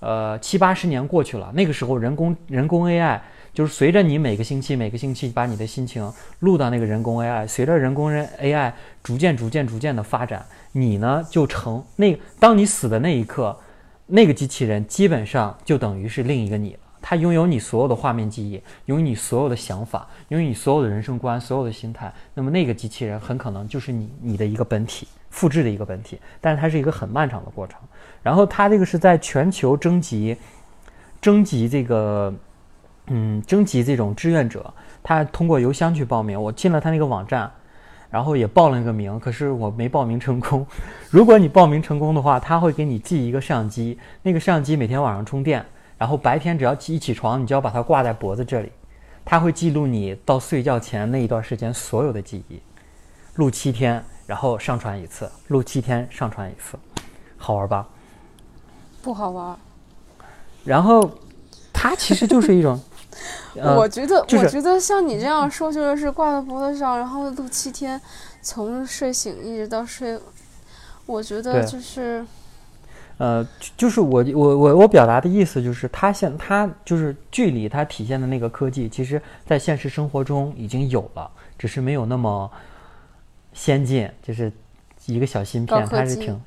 [0.00, 3.18] 呃七八十年过去了，那个时候人工人工 AI
[3.54, 6.10] 就是随着你每个星期每个星期把你的心情
[6.40, 13.56] 录到那个人工 AI，随着人工人 AI 逐渐逐渐逐渐的发展，你呢就成那当你死的那一刻，
[14.06, 16.78] 那个机器人基本上就等于是另一个你了。
[17.04, 22.12] 它拥有你所有的画面记忆，拥有你所有的想法，拥有你所有的人生观、所有的心态。
[22.32, 26.16] 那么那个机器人很可能就是你你的一个本体，复制的一个本体。
[26.40, 27.76] 但是它是一个很漫长的过程。
[28.22, 30.36] 然后它这个是在全球征集，
[31.20, 32.32] 征集这个，
[33.06, 34.72] 嗯，征集这种志愿者。
[35.02, 37.50] 他通过邮箱去报名，我进了他那个网站，
[38.08, 40.66] 然后也报了个名，可是我没报名成功。
[41.10, 45.64] 如果你报名成功的话，他会给你寄一个摄像机，那个摄像机每天晚上充电。
[45.98, 48.72] 然后白天只要一起床，你就要把它挂在脖子这里，
[49.24, 52.60] 它会记录你到睡觉前那一段时间所有的记忆，
[53.36, 56.76] 录七天，然后上传一次，录七天上传一次，
[57.36, 57.88] 好玩吧？
[59.00, 59.56] 不好玩。
[60.64, 61.08] 然后，
[61.72, 62.80] 它其实就是一种，
[63.54, 68.00] 我觉得，我觉得像你这样说，就是挂在脖子上，然后录七天，
[68.40, 70.18] 从睡醒一直到睡，
[71.06, 72.24] 我觉得就是。
[73.18, 73.46] 呃，
[73.76, 82.50] 就是我我我我表达的意思就是，它现它就是剧里它体现的那个科技，其实在现实生活中已经有了，只是没有那么
[83.52, 84.50] 先进，就是
[85.06, 86.40] 一个小芯片，它是挺，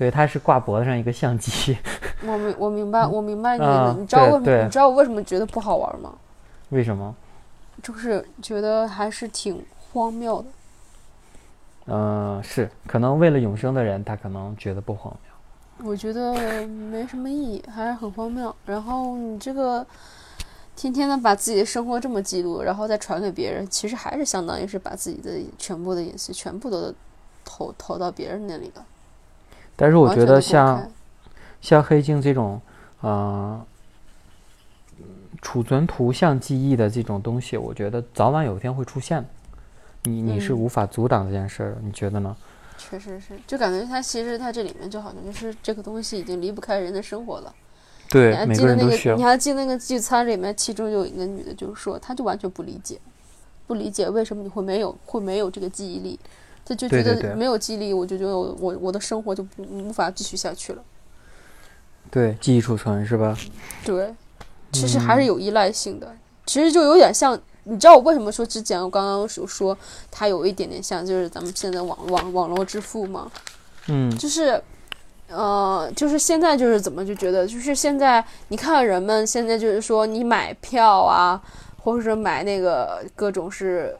[0.00, 1.76] 对，它是挂脖子上一个相机。
[2.24, 4.62] 我明我明白我明白你的，你知道为什么？
[4.64, 6.14] 你知道我为什么觉得不好玩吗？
[6.70, 7.14] 为什么？
[7.82, 10.48] 就是觉得还是挺荒谬的。
[11.88, 15.86] 嗯，是，可能为了永生的人，他可能觉得不荒谬。
[15.86, 18.56] 我觉得没什么意义，还是很荒谬。
[18.64, 19.86] 然后你这个
[20.74, 26.90] 天天的把自己的生活这么记录，然后再传给别人，其实还是相当于是把自己的全部的隐私全部都
[27.44, 28.86] 投投到别人那里了。
[29.80, 30.86] 但是我觉得像
[31.62, 32.60] 像黑镜这种，
[33.00, 33.58] 呃，
[35.40, 39.28] 储存图像记忆的这种东西，我觉得早晚有一天会出现的。
[40.02, 42.36] 你你是无法阻挡这件事儿，你觉得呢？
[42.76, 47.54] 确实是，就感觉它其实它这里面就好像就是这个东西已经离不开人的生活了。
[48.08, 49.14] 对，你还记得那个？
[49.16, 52.98] 你还记得那个聚餐里面，其中有一个女的，就是说，她就完全不理解，
[53.66, 56.18] 不理解为什么你会没有会没有这个记忆力，
[56.64, 60.82] 她就觉得没有记忆力，我就觉得我我我的生活就不无法继续下去了。
[62.10, 63.36] 对，记忆储存是吧？
[63.84, 64.14] 对，
[64.72, 66.14] 其实还是有依赖性的，
[66.46, 67.40] 其实就有点像。
[67.64, 69.76] 你知道我为什么说之前我刚刚有说
[70.10, 73.30] 它有一点点像，就是咱们现在网网网络支付嘛？
[73.86, 74.60] 嗯，就是，
[75.28, 81.40] 呃，就是现在就是怎么就觉得，就是现在你看人们现在就是说你买票啊，
[81.76, 83.94] 或者说买那个各种是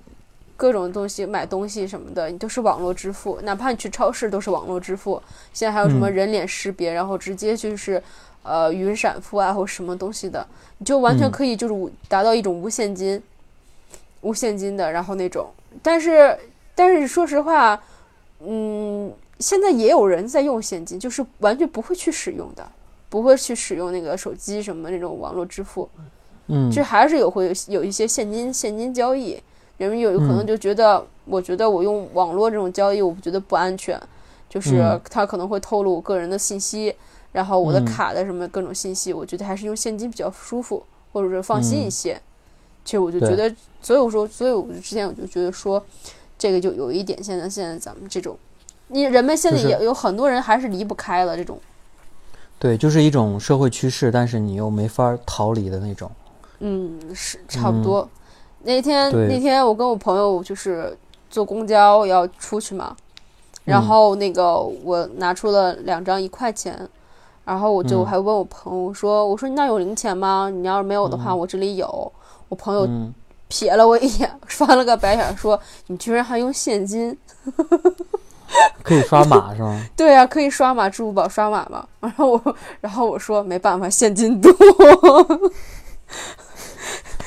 [0.60, 5.22] 各种东西买东西什么的，你都是网络支付，哪怕你去超市都是网络支付。
[5.54, 8.02] 现在还有什么人脸识别，然后直接就是
[8.42, 10.46] 呃云闪付啊或什么东西的，
[10.76, 13.22] 你就完全可以就是达到一种无现金。
[14.20, 15.48] 无现金的，然后那种，
[15.82, 16.38] 但是，
[16.74, 17.82] 但是说实话，
[18.40, 22.62] 嗯，现在也有人在用现金，就是完全不会去使用的，
[23.08, 25.88] 不会去使用那个手机什么那种网络支付，
[26.48, 29.42] 嗯，就还是有会有一些现金现金交易，
[29.80, 33.98] 人们有有可能就觉得，我觉得我用网络这种交易，我觉得不安全，
[34.46, 36.94] 就是他可能会透露我个人的信息，
[37.32, 42.20] 然后我的卡的什么各种信息，我觉得还是用现金比较舒服，或者是放心一些。
[42.84, 45.82] 其实我就觉得，所以我说，所以我之前我就觉得说，
[46.38, 48.36] 这个就有一点，现在现在咱们这种，
[48.88, 51.58] 你人们现在也有很多人还是离不开了这种。
[52.58, 56.10] 对，就是一种社会趋势，但是你又没法逃离的那种。
[56.58, 58.06] 嗯，是差不多。
[58.62, 60.96] 那天那天我跟我朋友就是
[61.30, 62.94] 坐公交要出去嘛，
[63.64, 66.88] 然后那个我拿出了两张一块钱，
[67.44, 70.50] 然后我就还问我朋友说：“我说你那有零钱吗？
[70.52, 72.12] 你要是没有的话，我这里有。”
[72.48, 72.86] 我朋友
[73.48, 77.16] 瞥了我一眼， 翻了个白眼说：“你居然还用现金？
[78.82, 81.86] 可以刷码是吗？” 对啊，可以刷码，支付宝刷码嘛。
[82.00, 84.52] 然后我，然后我说没办法，现金多。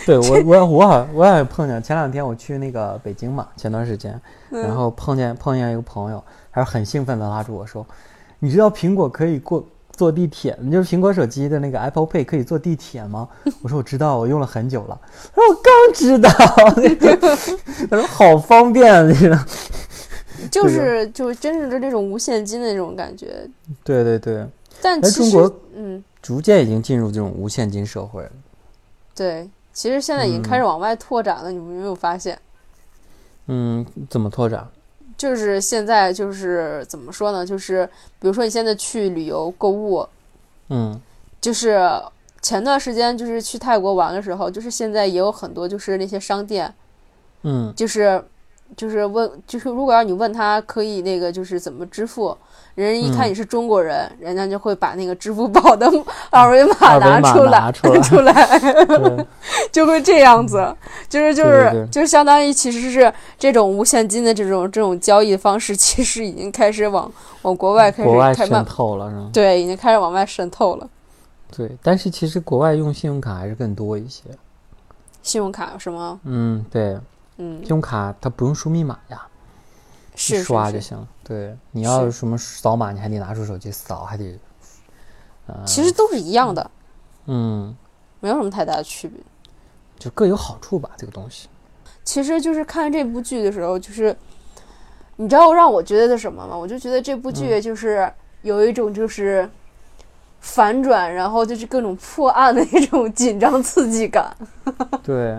[0.06, 1.82] 对我，我我好我也碰见。
[1.82, 7.86] 前两天我去那个北京嘛，前段时间，然后碰见碰见一个朋友，还是很兴奋的拉住我说
[8.40, 10.58] ：“你知道苹果可以过坐地铁？
[10.60, 13.28] 你就是苹果手机的那个 Apple Pay 可以坐地铁吗？”
[13.64, 15.00] 我说：“我知道，我用了很久了。”
[15.34, 16.30] 他说：“我刚知道。
[17.90, 19.46] ”他说：“好方便，那 个。”
[20.52, 23.48] 就是就是真是这种无现金的那种感觉。
[23.84, 24.46] 对对对。
[24.82, 28.32] 但其实，嗯，逐渐已经进入这种无现金社会了。
[29.16, 29.50] 对。
[29.74, 32.40] 其实现在已经开始往外拓展了，你们有没有发现？
[33.48, 34.66] 嗯，怎么拓展？
[35.18, 37.46] 就是现在，就是怎么说呢？
[37.46, 40.08] 就是比如说你现在去旅游购物，
[40.70, 41.00] 嗯，
[41.42, 41.80] 就是
[42.42, 46.74] 前段时间就是去泰国玩的时候，就是现在也有很多就是那些商店，
[47.44, 48.24] 嗯，就是
[48.76, 52.36] 就是问，就是如果要你问他可以那个就是怎么支付。
[52.76, 55.88] 人一看你是中国人，人家就会把那个支付宝的
[56.32, 59.28] 二维码拿出来，出来，
[59.72, 60.76] 就会这样子，
[61.08, 67.12] 就是就是就相当于其实是这种无现金的这种这种交易方式，其实已经开始往
[67.44, 68.10] 往国外开始
[68.48, 69.30] 渗透了，是吗？
[69.32, 70.90] 对，已经开始往外渗透了。
[71.56, 74.24] 对，但是其实国外用信用卡还是更多一些。
[75.22, 76.20] 信用卡是吗？
[76.24, 76.98] 嗯，对，
[77.38, 79.28] 嗯，信用卡它不用输密码呀。
[80.16, 84.40] 是刷就行，对，你要什么扫码，你还得拿出手机扫，还得，
[85.48, 86.72] 呃，其实都是一样的，
[87.26, 87.76] 嗯，
[88.20, 89.20] 没有什么太大的区别，
[89.98, 91.50] 就各有好处吧，这个东西。
[92.04, 94.16] 其实就是看这部剧的时候，就是
[95.16, 96.56] 你知道让我觉得的什么吗？
[96.56, 98.08] 我就觉得这部剧就是
[98.44, 99.50] 有一种就是
[100.44, 104.36] 反转，然后就是各种破案的一种紧张刺激感。
[105.02, 105.36] 对，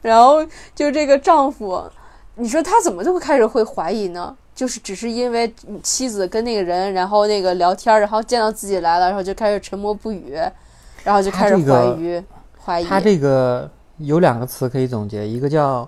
[0.00, 0.42] 然后
[0.74, 1.84] 就这个丈夫。
[2.36, 4.34] 你说他怎么就会开始会怀疑呢？
[4.54, 10.34] 就是只是因为妻子跟那个人，然后那个聊天，然后见到自己来了，然后就开始沉默不语，
[11.04, 12.24] 然后就开始怀疑。
[12.64, 12.84] 怀疑。
[12.84, 15.86] 他这个有两个词可以总结，一个叫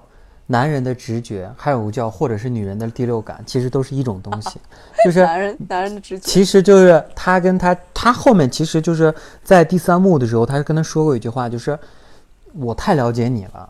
[0.51, 4.59] 男人的直觉，还有叫或者是女人的第六感，其实都是一种东西。
[5.05, 6.27] 就是男人男人的直觉。
[6.27, 11.79] 其实就是他跟他他后面其实就是在第三幕的时候，他跟他说过一句话，就是
[12.55, 13.69] 我太了解你了。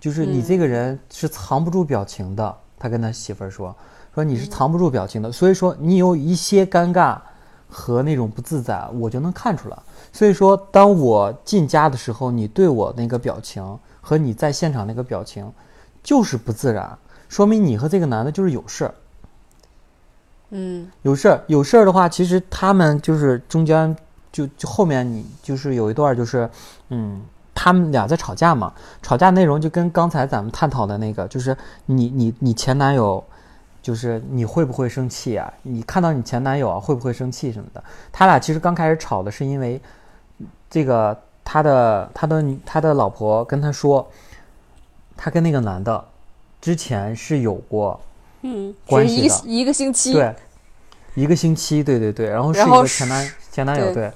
[0.00, 3.74] 就是你这个人是藏不住表情的，他跟他媳妇儿说，
[4.14, 7.18] 说你是藏不住表情的，所以说你有一些尴尬
[7.68, 9.78] 和那种不自在，我就能看出来。
[10.12, 15.50] 所以说，当我进家的时候，你对我那个表情和你在现场那个表情
[16.04, 16.96] 就是不自然，
[17.28, 18.94] 说明你和这个男的就是有事儿。
[20.50, 23.96] 嗯，有事儿，有事儿的话，其实他们就是中间
[24.30, 26.48] 就就后面你就是有一段就是，
[26.90, 27.20] 嗯。
[27.56, 28.72] 他们俩在吵架嘛？
[29.00, 33.22] 吵架内容就跟刚才咱们探讨的那个，就是你你你前男友，
[33.80, 35.50] 就是你会不会生气啊？
[35.62, 37.82] 你看到你前男友啊，会不会生气什么的？
[38.10, 39.80] 他俩其实刚开始吵的是因为
[40.68, 44.06] 这个，他的他的他的老婆跟他说，
[45.16, 46.04] 他跟那个男的
[46.60, 48.00] 之前是有过
[48.42, 50.34] 嗯关系的，一个星期对，
[51.14, 54.12] 一个星期对对对，然后是一个前男前男友对，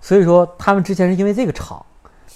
[0.00, 1.84] 所以说他们之前是因为这个吵。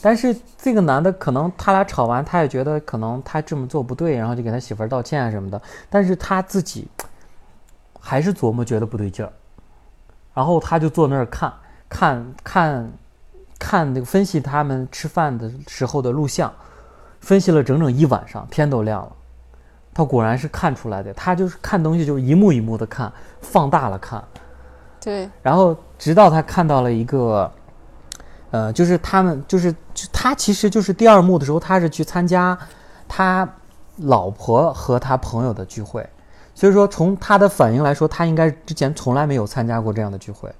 [0.02, 5.60] 但是这个男的可能他俩吵完，他也觉得可能他这么做不对，然后就给他媳妇儿道歉什么的。
[5.90, 6.88] 但是他自己
[8.00, 9.30] 还是琢磨觉得不对劲儿，
[10.32, 11.52] 然后他就坐那儿看，
[11.86, 12.92] 看，看，
[13.58, 16.50] 看那个分析他们吃饭的时候的录像，
[17.20, 19.12] 分析了整整一晚上，天都亮了。
[19.94, 24.22] 他果然是看出来的，他就是看东西就是一幕一幕的看，放大了看。
[25.00, 25.30] 对。
[25.42, 27.50] 然后直到他看到了一个。
[28.52, 32.58] 呃，就是他们，就是就他其实就是第二幕的时候，他是去参加
[33.06, 33.48] 他
[33.98, 36.04] 老婆和他朋友的聚会，
[36.52, 40.52] 所以说从他的反应来说，他应该之前从来没有参加过这样的聚会，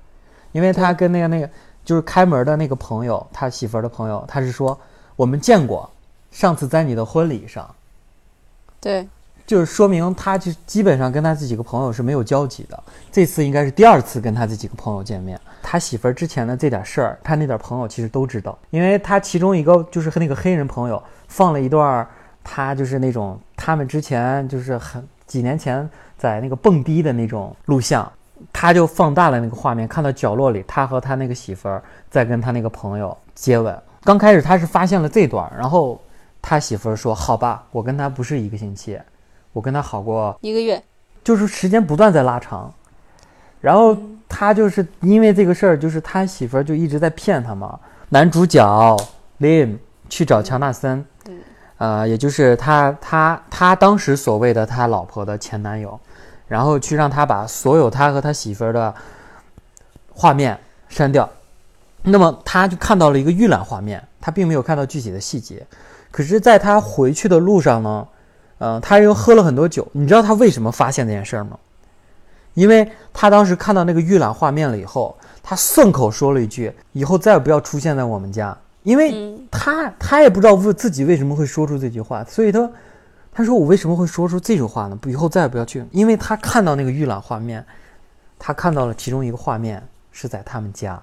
[0.53, 1.51] 因为他跟那个那个
[1.85, 4.79] 就是开门的那个朋友，他媳妇儿的朋友，他是说
[5.17, 5.91] 我们见过，
[6.31, 7.75] 上次在你的婚礼上，
[8.81, 9.07] 对，
[9.47, 12.83] 就是说明他就基本上跟他这几个朋友是没有交集的。
[13.11, 15.39] 这次应该是第二次跟他这几个朋友见面。
[15.63, 22.07] 他媳妇儿之前的这点事儿，他那点朋友其实都知道，因为他其中一个就是和那个黑人朋友放了一段，
[22.43, 28.11] 他就是那种他们之前就是很几年前在那个蹦迪的那种录像，
[28.53, 33.77] 他就放大了那个画面，看到角落里他和他那个媳妇儿在跟他那个朋友接吻。
[34.03, 36.01] 刚开始他是发现了这段，然后
[36.43, 38.99] 他媳妇儿说：“好吧，我跟他不是一个星期。”
[39.53, 40.81] 我跟他好过一个月，
[41.25, 42.73] 就是时间不断在拉长，
[43.61, 43.97] 然后
[44.29, 47.77] 他就是因为这个事儿，就是他媳妇儿就一直在骗他嘛。
[48.11, 48.97] 男主角
[49.41, 51.05] Lim 去找乔纳森，
[51.79, 55.99] 呃，也就是他他他当时所谓的他老婆的前男友，
[56.47, 58.95] 然后去让他把所有他和他媳妇儿的
[60.15, 60.57] 画面
[60.89, 61.29] 删掉。
[62.03, 65.67] 那么他就看到了一个预览画面，他并没有看到具体的细节。
[66.11, 68.09] 可是，在他回去的路上呢？
[68.59, 69.89] 嗯，他又喝了很多酒。
[69.93, 71.59] 你知道他为什么发现这件事儿吗？
[72.55, 82.71] 因为他当时看到那个预览画面了以后，他顺口说了一句：“以后再也不要出现在我们家。”因为他他也不知道为自己为什么会说出这句话，所以他
[83.33, 84.99] 他说：“我为什么会说出这种话呢？
[85.07, 87.65] 以后再也不要去。”因为他看到那个预览画面，
[88.39, 91.01] 他看到了其中一个画面是在他们家，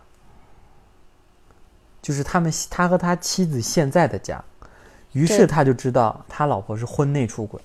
[2.02, 4.44] 就是他们他和他妻子现在的家。
[5.18, 7.60] 于是他就知道他老婆是婚内出轨，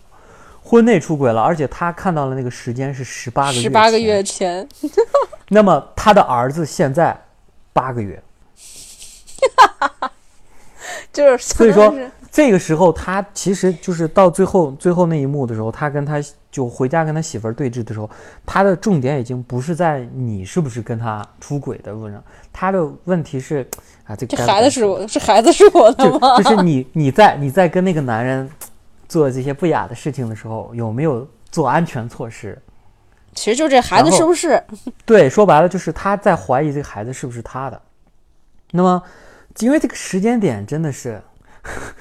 [0.63, 4.67] 婚内出轨了，而且他看到了那个时间是十八个月十八个月前。
[5.51, 7.15] 那么他的儿子现在
[7.75, 8.23] 八个月，
[11.13, 11.55] 就是。
[11.55, 11.95] 所以说
[12.31, 18.09] 这个时候他其实就是到最后最后那一幕的时候，他跟他就回家跟他媳妇儿对峙的时候，
[18.47, 23.67] 他的重点已经不是在你是不是跟他出轨的问上，他的问题是。
[24.05, 26.37] 啊，这孩子是我是孩子是我的吗？
[26.37, 28.51] 就是你你在你在跟那个男人
[29.09, 32.61] 做这些不雅的事情的时候，有没有做安全措施？
[33.33, 34.61] 其实就这孩子是不是？
[35.07, 37.81] 对，说白了就是他在怀疑这个孩子是不是他的。
[38.73, 39.01] 那么，
[39.61, 41.23] 因为这个时间点真的是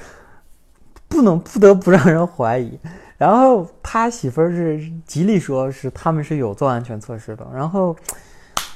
[1.08, 2.80] 不能不得不让人怀疑。
[3.22, 7.48] 然后他媳妇儿是极力说是他们是有做安全措施的。
[7.54, 7.96] 然后。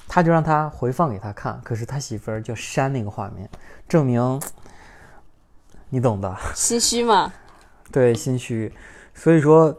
[0.08, 3.49] 他就让他回放给他看，可是他媳妇儿就删那个画面，
[3.89, 4.39] 证明
[5.89, 7.34] 你懂的，心虚嘛？
[7.91, 8.71] 对，心虚。
[9.15, 9.75] 所以说，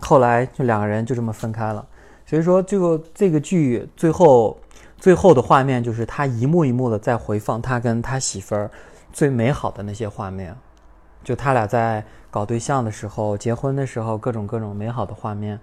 [0.00, 1.84] 后来就两个人就这么分开了。
[2.24, 4.58] 所以说，这个这个剧最后
[4.96, 8.70] 最后的画面就是他一幕一幕的在回放他跟他媳妇儿
[9.12, 10.56] 最美好的那些画面，
[11.22, 15.58] 就他俩在搞对象的时候、结婚的时候，各种各种美好的画面。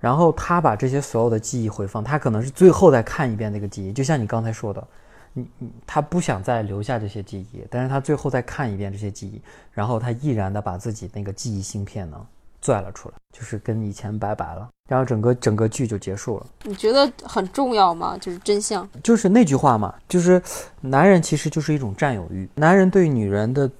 [0.00, 4.86] 然后他把这些所有的记忆回放，他可能是最后再看一遍那个记忆，就像你刚才说的，
[5.32, 9.40] 你你他不想再留下这些记忆，但是他最后再看一遍这些记忆，
[9.72, 12.20] 然后他毅然的把自己那个记忆芯片呢
[12.60, 16.46] 拽了出来，就是跟以前拜拜了，然后整个整个剧就结束了。
[16.64, 18.14] 你觉得很重要吗？
[18.20, 20.42] 就是真相，就是那句话嘛，就是
[20.82, 23.70] 男人其实就是一种占有欲，男人对女人的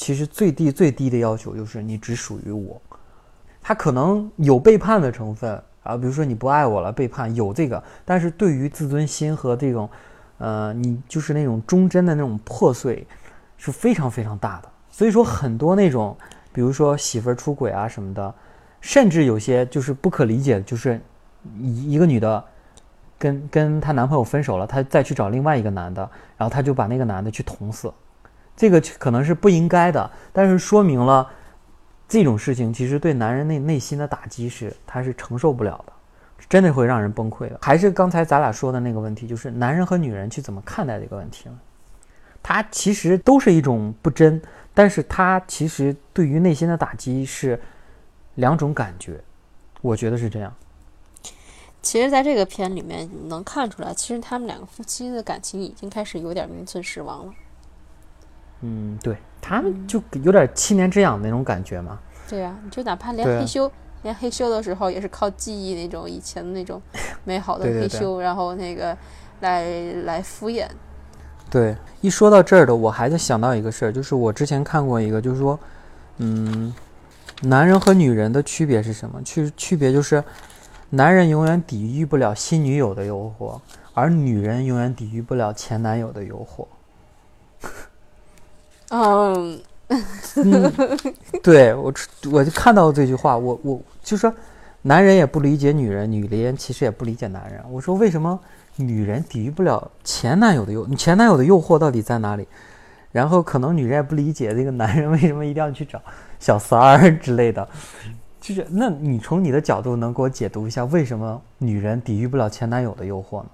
[0.00, 2.80] 其实最低最低的要求就是你只属于我，
[3.60, 5.62] 他可能有背叛的成分。
[5.82, 9.88] 啊，比如说你不爱我了，背叛有这个，但是对于自尊心和这种，
[10.38, 13.06] 呃，你就是那种忠贞的那种破碎，
[13.58, 14.68] 是非常非常大的。
[14.90, 16.16] 所以说很多那种，
[16.50, 18.34] 比如说媳妇儿出轨啊什么的，
[18.80, 20.98] 甚至有些就是不可理解，就是
[21.58, 22.44] 一一个女的
[23.18, 26.02] 跟跟她男朋友分手了，她再去找另外一个男的，
[26.36, 27.90] 然后她就把那个男的去捅死，
[28.56, 31.30] 这个可能是不应该的，但是说明了。
[32.08, 35.92] 这种事情其实对男人内内心的打击是，他是承受不了的，
[36.48, 37.56] 真的会让人崩溃的。
[37.62, 41.56] 还是刚才咱俩说的那个问题，就是男人和女人去怎么看待这个问题呢？
[42.42, 44.42] 他其实都是一种不真，
[44.74, 47.60] 但是他其实对于内心的打击是
[48.34, 49.22] 两种感觉，
[49.80, 50.52] 我觉得是这样。
[51.80, 57.32] 其实，在这个片里面能看出来，其实他们两个夫妻的感情已经开始有点名存实亡了。
[58.62, 59.16] 嗯，对。
[59.42, 61.98] 他们就有点七年之痒那种感觉嘛。
[62.28, 66.80] 对呀，就哪怕连黑修，连黑修的时候也是靠记忆那种以前的那种
[67.24, 68.96] 美好的黑修，然后那个
[69.40, 69.64] 来
[70.04, 70.68] 来敷衍。
[71.50, 75.58] 对，一说到这儿的，我还在想到一个事儿，就是我之前看过一个，就是说，
[76.18, 76.72] 嗯，
[77.40, 79.20] 男人和女人的区别是什么？
[79.24, 80.22] 区区别就是，
[80.90, 83.58] 男人永远抵御不了新女友的诱惑，
[83.94, 86.66] 而女人永远抵御不了前男友的诱惑。
[88.90, 89.60] 嗯，
[91.42, 91.92] 对我，
[92.32, 94.32] 我就看到这句话，我我就说，
[94.82, 97.64] 男人也不理解女人，女人其实也不理解男人。
[97.70, 98.38] 我说为什么
[98.76, 102.46] 女人抵御不了前男友的诱，前男友的诱惑到底在哪里？
[103.12, 106.00] 然后可能女人也不理解这个男人为什么一定要去找
[106.38, 107.68] 小三儿 之类的。
[108.40, 113.48] 就是，那你从你的角度能给我解读一下，为什么女人抵御不了前男友的诱惑呢？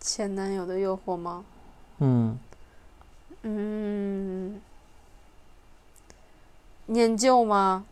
[0.00, 1.44] 前男友的诱惑吗？
[1.98, 2.38] 嗯，
[3.42, 4.60] 嗯，
[6.86, 7.84] 念旧吗？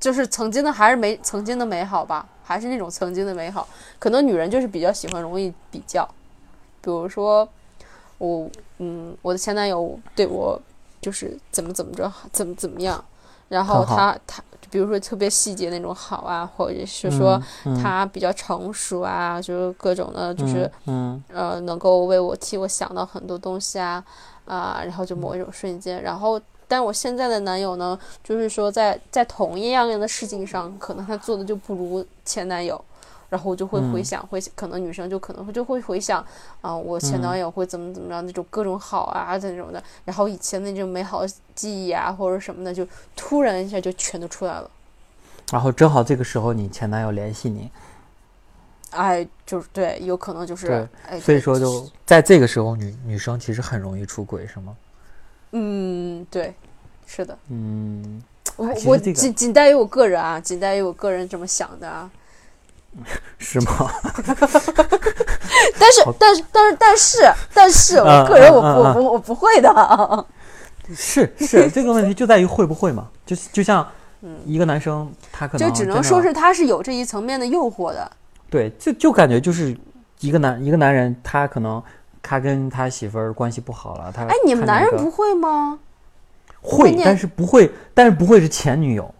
[0.00, 3.68] 就是曾经的还是没曾经的美好吧，还是那种曾经的美好。
[4.00, 6.04] 可能女人就是比较喜欢容易比较，
[6.80, 7.48] 比如说
[8.18, 10.60] 我，嗯，我的前男友对我
[11.00, 13.04] 就是怎么怎么着，怎么怎么样，
[13.48, 14.42] 然后他他，
[14.72, 24.02] 比如说特别细节那种好啊，或者是说嗯他比较成熟啊，就是各种的，就是嗯呃，能够为我替我想到很多东西啊
[24.44, 32.82] 啊、然后就某一种瞬间，然后，但我现在的男友呢，就是说在在同一样的事情上，可能他做的就不如前男友，
[33.32, 36.22] 然后我就会回嗯想，会可能女生就可能会就会回想
[36.60, 44.70] 啊、我前男友会怎么怎么样那种各种好啊这种的，然后以前那种美好的记忆啊或者什么的，就突然一下就全都出来了，
[45.50, 47.70] 然后正好这个时候你前男友联系你，
[48.90, 54.76] 哎，就是对，有可能就是对，哎，所以说就在这个时候女女生其实很容易出轨，是吗？
[55.52, 56.54] 嗯，对，
[57.06, 57.38] 是的。
[57.48, 58.22] 嗯，
[58.56, 62.10] 我我仅仅代于我个人啊，仅代于我个人这么想的啊。
[63.38, 63.90] 是吗？
[65.78, 70.26] 但是但是但是但是但是我嗯个人我我不我不会的。
[70.94, 73.08] 是是，这个问题就在于会不会嘛？
[73.24, 73.86] 就就像
[74.44, 78.10] 一个男生，他可能就只能说是他是有这一层面的诱惑的。
[78.50, 79.76] 对，就就感觉就是
[80.20, 81.82] 一个男一个男人，他可能
[82.22, 85.78] 他跟他媳妇儿关系不好了，他哎，你们男人不会吗？
[86.60, 89.12] 会，但是不会，但是不会是前女友。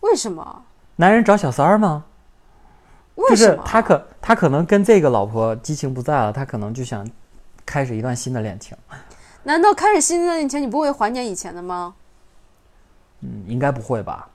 [0.00, 0.62] 为什么？
[0.96, 2.04] 男人找小三儿吗？
[3.18, 3.56] 为什么？
[3.56, 7.06] 就是他可他可能跟这个老婆激情不在了，他可能就想
[7.66, 8.76] 开始一段新的恋情。
[9.42, 11.94] 难道开始新的恋情你不会怀念以前的吗？
[13.20, 14.28] 嗯，应该不会吧？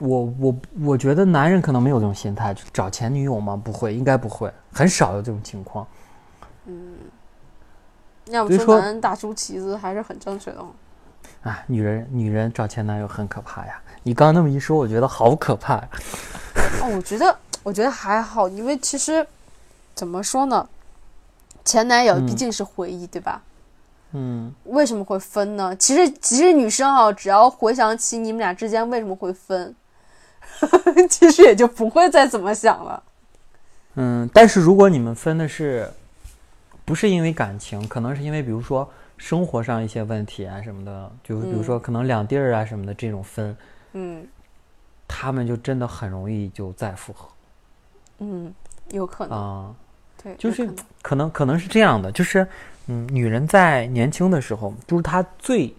[0.00, 3.54] 我我我觉得男人可能没有这种心态，就找前女友吗？
[3.54, 5.86] 不会，应该不会，很少有这种情况。
[6.66, 6.96] 嗯
[8.26, 10.68] 要不说说男人大猪蹄子还是很正确的哦。
[11.42, 13.80] 啊，女人女人找前男友很可怕呀！
[14.02, 15.88] 你刚刚那么一说，我觉得好可怕呀。
[16.82, 19.26] 哦，我觉得我觉得还好，因为其实
[19.94, 20.68] 怎么说呢，
[21.64, 23.42] 前男友毕嗯竟是回忆，对吧？
[24.12, 25.76] 嗯，为什么会分呢？
[25.76, 29.74] 其实其实女生啊，只要回想起你们俩之间为什么会分，
[31.08, 33.02] 其实也就不会再怎么想了。
[33.94, 35.88] 嗯，但是如果你们分的是，
[36.84, 43.56] 不是因为感情，可能是因为比如说生活上一些问题啊什么的，就比如说可能两地儿啊什么的这种分，
[43.92, 44.26] 嗯
[45.06, 47.28] 他们就真的很容易就再复合
[48.20, 48.54] 嗯，
[48.90, 49.74] 有可能，啊、
[50.22, 50.70] 对，就是
[51.02, 52.46] 可能可能是这样的，就是
[52.86, 55.74] 嗯，女人在年轻的时候，就是她最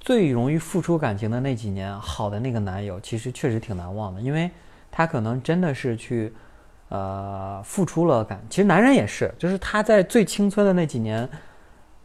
[0.00, 4.50] 最容易付出感情的那几年，好的那个男友，其实确实挺难忘的，因为
[4.90, 6.32] 他可能真的是去
[6.90, 11.28] 呃付出了感，其实男人也是，就是他在最青春的那几年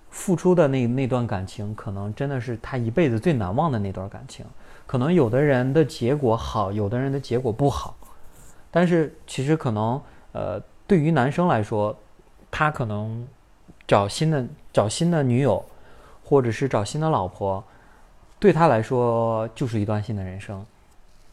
[0.10, 4.46] 付出的那那段感情，可能真的是他一辈子最难忘的那段感情。
[4.88, 7.96] 可能有的人的结果好，有的人的结果不好，
[8.72, 10.02] 但是其实可能
[10.32, 11.98] 呃，对于男生来说，
[12.52, 13.28] 他可能
[13.88, 15.64] 找新的找新的女友，
[16.24, 17.64] 或者是找新的老婆，
[18.40, 20.66] 对他来说就是一段新的人生。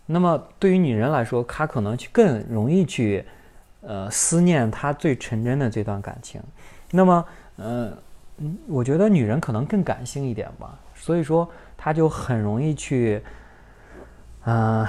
[0.07, 3.25] 那么对于女人来说，她可能去更容易去
[3.81, 6.41] 呃思念她最纯真的这段感情。
[6.93, 7.25] 那么
[7.57, 7.93] 呃
[8.39, 13.21] 嗯，我觉得女人可能更感性一点吧，所以说她就很容易去
[14.45, 14.87] 呃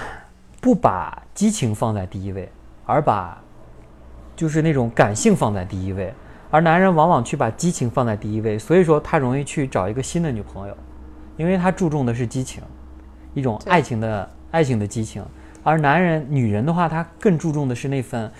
[0.59, 2.49] 不把激情放在第一位，
[2.85, 3.41] 而把
[4.35, 6.13] 就是那种感性放在第一位，
[6.49, 10.77] 而男人往往去把激情放在第一位，所以说他容易去找一个新的女朋友，
[11.37, 12.61] 因为他注重的是激情，
[13.33, 15.23] 一种爱情的爱情的激情，
[15.63, 18.31] 而男人女人的话，他更注重的是那份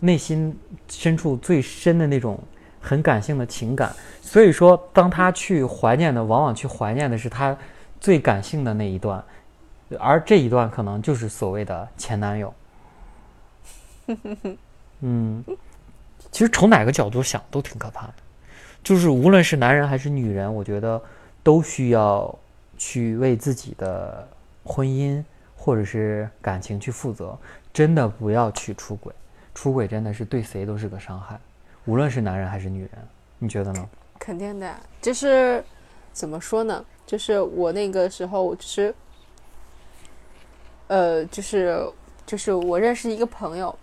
[0.00, 0.56] 内心
[0.88, 2.38] 深处最深的那种
[2.80, 7.56] 很感性的情感，所以说当他去怀念的，往往去怀念的是他
[8.00, 9.22] 最感性的那一段，
[9.98, 12.52] 而这一段可能就是所谓的前男友。
[15.00, 15.44] 嗯，
[16.30, 18.14] 其实从哪个角度想都挺可怕的，
[18.82, 21.00] 就是无论是男人还是女人，我觉得
[21.42, 22.36] 都需要
[22.76, 24.26] 去为自己的
[24.64, 25.22] 婚姻
[25.56, 27.38] 或者是感情去负责，
[27.72, 29.12] 真的不要去出轨，
[29.54, 31.38] 出轨真的是对谁都是个伤害，
[31.84, 32.90] 无论是男人还是女人，
[33.38, 33.88] 你觉得呢？
[34.18, 35.62] 肯定的，就是
[36.12, 36.84] 怎么说呢？
[37.06, 38.94] 就是我那个时候，其实
[40.88, 41.86] 呃，就是
[42.26, 43.74] 就是我认识一个朋友，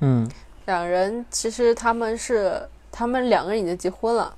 [0.00, 0.28] 嗯。
[0.66, 2.60] 两人其实他们是
[2.92, 4.36] 他们两个人已经结婚了，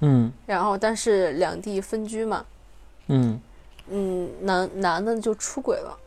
[0.00, 0.32] 嗯。
[0.46, 2.44] 然后但是两地分居嘛，
[3.08, 3.40] 嗯。
[3.90, 5.98] 嗯，男男的就出轨了。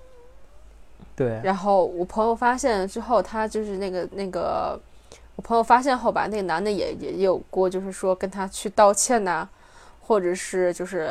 [1.15, 4.79] 对，然后我朋友发现之后，他就是那个那个，
[5.35, 9.47] 我朋友发现后吧，那个男的也也有过，就是说跟他去道歉呐、
[10.01, 11.09] 或者是就是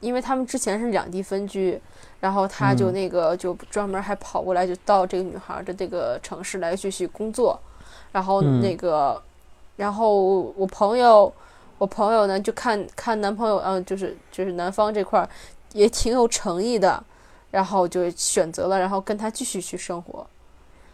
[0.00, 1.80] 因为他们之前是两地分居，
[2.18, 7.58] 然后他就嗯那个就专门还跑过来，就到这个女孩的这个城市来继续工作，
[8.10, 9.22] 然后嗯那个，
[9.76, 11.32] 然后我朋友，
[11.78, 15.28] 我朋友呢就看看男朋友，嗯、就是就是男方这块儿
[15.72, 17.02] 也挺有诚意的，
[17.50, 20.26] 然后就选择了，然后跟他继续去生活。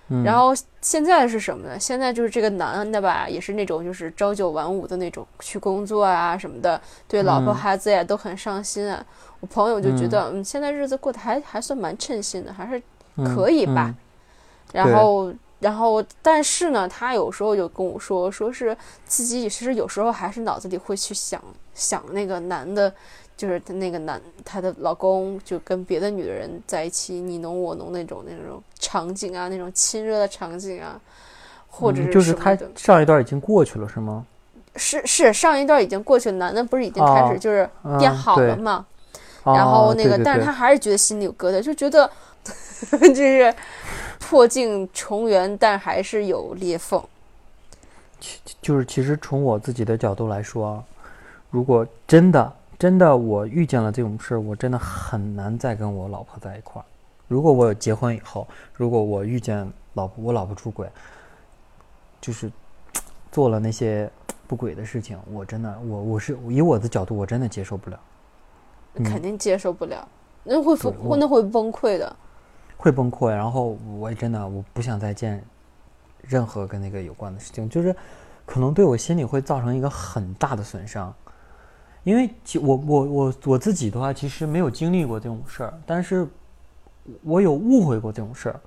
[0.09, 1.79] 嗯然后现在是什么呢？
[1.81, 9.05] 现在就是这个男的吧，也是那种就是朝九晚五的那种，去工作啊什么的，对老婆嗯孩子也都很上心啊。
[9.41, 12.83] 我朋友就觉得，嗯，现在日子过得还还算蛮称心的，还是
[13.35, 13.87] 可以吧。
[13.89, 13.97] 嗯
[14.73, 21.41] 然后，然后，但是呢，他有时候就跟我说，说是自己其实有时候还是脑子里会去想
[21.73, 22.93] 想那个男的，
[23.37, 30.99] 就是他那个男她的老公就跟别的女人在一起你侬我侬那种那种场景啊，那种亲热的场景啊，
[31.69, 32.57] 或者嗯就是他。
[32.75, 34.25] 上一段已经过去了，是吗？
[34.77, 38.85] 是是上一段已经过去了，男的不是已经开始哦就是嗯变好了对嘛？
[39.45, 42.11] 然后哦那个，对对对但是他还是觉得心里有疙瘩，就觉得
[42.91, 43.55] 就是
[44.19, 47.03] 破镜重圆，但还是有裂缝。
[48.19, 50.85] 其就是其实从我自己的角度来说啊，
[51.51, 56.85] 如果真的真的我遇见了这种事儿，我真的很难再跟我老婆在一块儿。
[57.27, 60.89] 如果我结婚以后，如果我遇见老婆我老婆出轨，
[62.21, 62.51] 就是
[63.33, 64.11] 做了那些
[64.47, 67.99] 不轨的事情，我真的我我是以我的角度，我真的接受不了，
[68.95, 70.07] 嗯肯定接受不了，
[70.45, 72.15] 那会对我那会崩溃的。
[72.77, 73.31] 会崩溃。
[73.31, 75.43] 然后我也真的我不想再见
[76.21, 77.97] 任何跟那个有关的事情，就是
[78.45, 81.13] 可能对我心里会造成一个很大的损伤。
[82.07, 86.25] 因为其我我我我自己的话，其实没有经历过这种事儿，但是
[87.25, 88.61] 我有误会过这种事儿，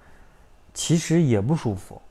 [0.73, 2.01] 其实也不舒服。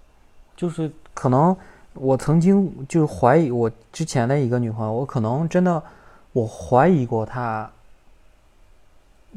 [0.57, 1.55] 就是可能
[1.93, 5.83] 我曾经就是怀疑我之前的一个女朋友，我可能真的
[6.33, 7.71] 我怀疑过她，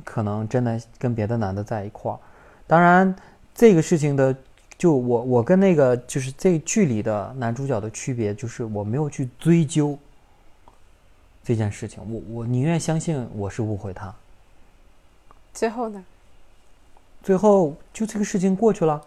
[0.05, 2.17] 可能真的跟别的男的在一块儿。
[2.67, 3.13] 当然，
[3.53, 4.33] 这个事情的
[4.77, 9.99] 就我我跟那个就是这剧里的男主角的区别，就是我没有去追究
[11.43, 14.13] 这件事情，我我宁愿相信我是误会他。
[15.53, 16.03] 最后呢？
[17.23, 18.99] 最后就这个事情过去了，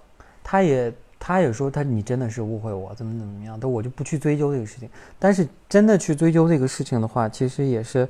[0.43, 4.89] 他也他也说他你真的是误会我，怎么怎么样，但我就不去追究这个事情。
[5.19, 8.09] 但是真的去追究这个事情的话，其实也是，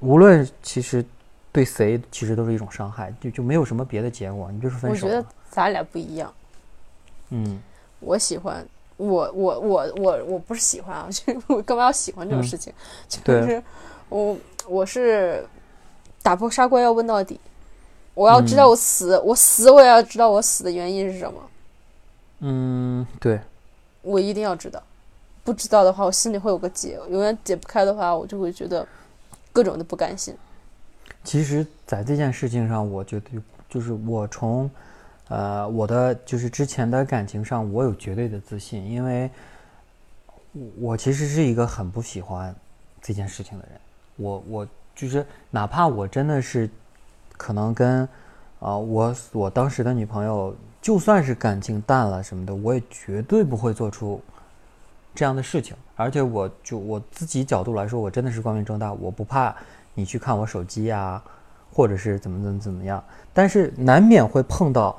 [0.00, 1.04] 无论其实
[1.52, 5.06] 对谁其实都是一种伤害，就就没有什么别的结果，你就是分手。
[5.06, 6.32] 我觉得咱俩不一样。
[7.30, 7.60] 嗯
[8.00, 8.66] 我喜欢
[8.96, 12.72] 我我我我我不是喜欢啊， 就我干嘛要喜欢这种嗯事情？
[13.08, 13.62] 就是
[14.08, 14.36] 我
[14.68, 15.44] 我是
[16.22, 17.38] 打破砂锅要问到底，
[18.14, 21.40] 我要知道嗯我死，我死我也要知道我死的原因是什么，
[22.40, 23.40] 嗯，对，
[24.02, 24.82] 我一定要知道。
[25.42, 28.86] 不知道的话，我心里会有个结，永远解不开的话，我就会觉得
[29.52, 30.34] 各种的不甘心。
[31.22, 33.26] 其实，在这件事情上，我觉得
[33.68, 34.70] 就是我从，
[35.28, 39.30] 呃，我的就是之前的感情上，我有绝对的自信，因为
[40.78, 42.54] 我其实是一个很不喜欢
[43.00, 43.80] 这件事情的人。
[44.16, 46.68] 我我就是哪怕我真的是
[47.36, 48.08] 可能跟，
[48.60, 54.20] 啊、我我当时的女朋友，就算是感情淡了什么的，我也绝对不会做出
[55.14, 55.74] 这样的事情。
[55.96, 59.56] 而且我就我自己角度来说，我真的是光明正大，我不怕
[59.94, 61.22] 你去看我手机呀、
[61.72, 63.02] 或者是怎么怎么怎么样。
[63.32, 64.96] 但是难免会碰到，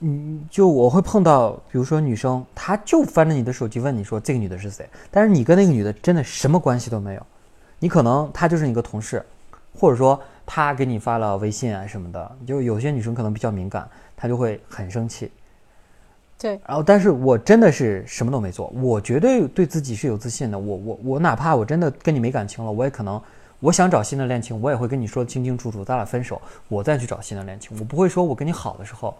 [0.00, 7.26] 嗯，就我会碰到，比如说女生，她就翻着你的手机问你说这个女的是谁，但是你跟那个女的真的什么关系都没有，
[7.78, 9.24] 你可能她就是你一个同事，
[9.74, 15.30] 或者说她给你发了微信啊什么的，就有些女生可能比较敏感，她就会很生气。
[16.36, 20.58] 对，然后，但是我真的是什么都没做，我绝对对自己是有自信的。
[20.58, 23.18] 我我我，哪怕我真的跟你没感情了，我也可能，
[23.60, 27.74] 我想找新的恋情，我也会跟你说清清楚楚，咱俩分手，我再去找新的恋情。
[27.78, 29.16] 我不会说我跟你好的时候，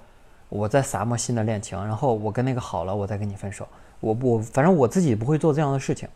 [0.49, 3.67] 我在撒么新的恋情，然后我跟那个好了，我再跟你分手。
[4.01, 6.09] 我我，反正我自己不会做这样的事情。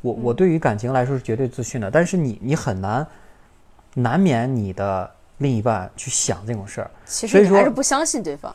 [0.00, 3.06] 我我对于感情来说是绝对自信的，但是你你很难，
[3.94, 6.90] 难免你的另一半去想这种事儿。
[7.06, 8.54] 其实你还是不相信对方，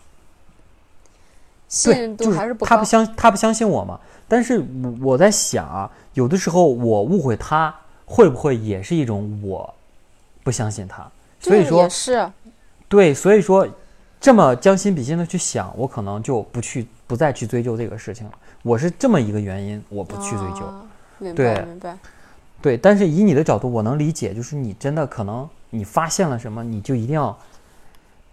[1.67, 2.69] 信，任度还是不高。
[2.69, 3.99] 他不相他不相信我嘛。
[4.27, 7.73] 但是我我在想啊，有的时候我误会他，
[8.05, 9.73] 会不会也是一种我
[10.43, 11.09] 不相信他？
[11.39, 12.31] 所以说也是，
[12.87, 13.67] 对，所以说
[14.19, 18.33] 这么将心比心的去想，我可能就不去不再去追究这个事情了。
[18.63, 20.65] 我是这么一个原因，我不去追究。
[20.65, 20.85] 啊
[21.19, 21.97] 明白对明白。
[22.61, 27.37] 对，但是以你的角度，我能理解，就是你真的可能你发现了什么，你就一定要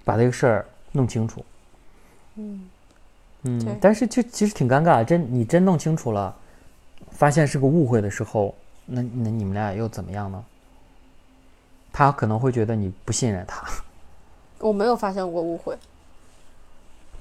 [0.05, 1.45] 把这个事儿弄清楚。
[2.35, 2.69] 嗯，
[3.43, 6.35] 嗯，但是就其实挺尴尬，真你真弄清楚了，
[7.11, 8.53] 发现是个误会的时候，
[8.85, 10.45] 那那你们俩又怎么样呢？
[11.93, 13.65] 他可能会觉得你不信任他。
[14.61, 15.77] 我没有发现过误会。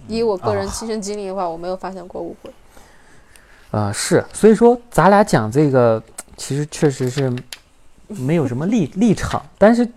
[0.08, 2.52] 以我个人啊亲身经历的话，我没有发现过误会。
[3.72, 6.02] 呃，是，所以说咱俩讲这个，
[6.38, 7.34] 其实确实是
[8.08, 9.88] 没有什么立 立场，但是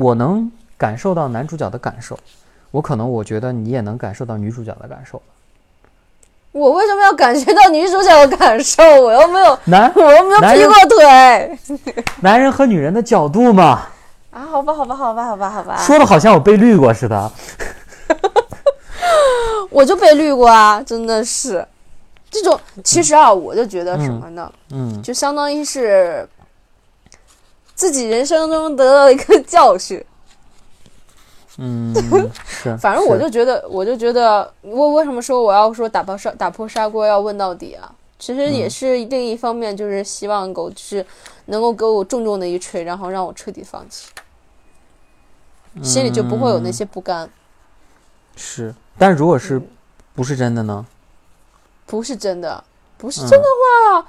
[0.00, 2.18] 我能感受到男主角的感受，
[2.70, 5.22] 我可能我觉得你也能感受到女主角的感受。
[6.52, 8.82] 我为什么要感觉到女主角的感受？
[9.00, 13.86] 我又没有，男我又没有劈过腿 男人和女人的角度嘛，
[14.34, 14.44] 啊！
[14.50, 17.32] 好吧，好吧，好吧，好吧，好吧，说的好像我被绿过似的。
[19.70, 20.82] 我就被绿过啊！
[20.82, 21.66] 真的是，
[22.30, 24.52] 这种其实啊，我就觉得什么呢？
[24.70, 26.28] 嗯就相当于是
[27.74, 30.04] 自己人生中得到一个教训。
[31.58, 31.94] 嗯，
[32.46, 37.92] 是， 反正我就觉得，我就觉得，我为什么说我要说打破砂打破砂锅要问到底啊？
[38.18, 41.04] 其实也嗯是另一方面，就是希望狗就是
[41.46, 44.08] 能够给我重重的一锤，然后让我彻底放弃，
[45.82, 47.28] 心里就不会有那嗯些不甘。
[48.36, 49.68] 是，但如果是嗯
[50.14, 50.84] 不是真的呢？
[51.86, 52.62] 不是真的，
[52.96, 54.06] 不是嗯真的话，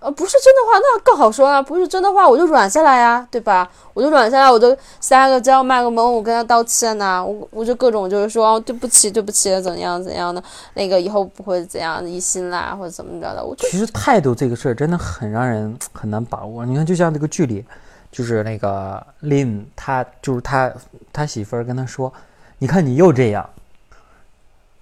[0.00, 1.60] 呃，不是真的话，那更好说啊。
[1.60, 3.68] 不是真的话，我就软下来呀，对吧？
[3.92, 10.42] 我就软下来，我就撒个娇卖个萌，我跟他道歉呐、我我就各种就是说、哦、对不起，对不起，怎样怎样的，
[10.74, 16.64] 那个以后不会怎样疑心啦，或者怎么着的，我其实态度这个事儿真的很让人很难把握。
[16.64, 17.64] 你看，就像这个剧里，
[18.10, 20.72] 就是那个林，他就是他
[21.12, 22.12] 他媳妇儿跟他说
[22.58, 23.48] ：“你看你又这样。”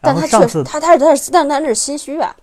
[0.00, 2.34] 但他上次他他是他是但是心虚啊，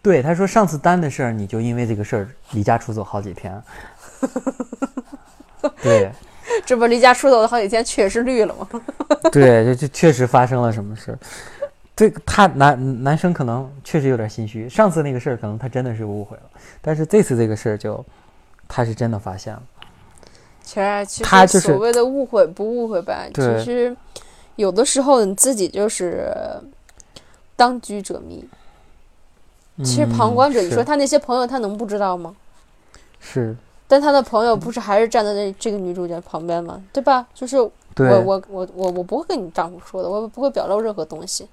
[0.00, 3.62] 对他说上次单的事儿，你就因为这个事儿离家出走好几天。
[5.82, 6.10] 对
[6.64, 8.68] 这不离家出走了好几天，确实绿了吗？
[9.32, 11.18] 对，这这确实发生了什么事。
[11.96, 16.42] 这个他男男生可能确实有点心虚，上次那个事儿可能他真的是误会了，
[16.80, 18.04] 但是这次这个事儿就
[18.66, 19.62] 他是真的发现了。
[20.64, 23.96] 其实其他就是实所谓的误会不误会吧，其对实
[24.56, 26.32] 有的时候你自己就是
[27.54, 28.44] 当局者迷。
[29.78, 32.34] 其实旁观者，嗯你说他那些朋友，他能不知道吗？
[33.18, 33.56] 是
[33.88, 36.80] 但他的朋友不是还是站在那这个女主角旁边吗？
[36.92, 37.26] 对吧？
[37.34, 41.48] 就是我，我我我我不会跟你丈夫说的，我不会表露任何东西。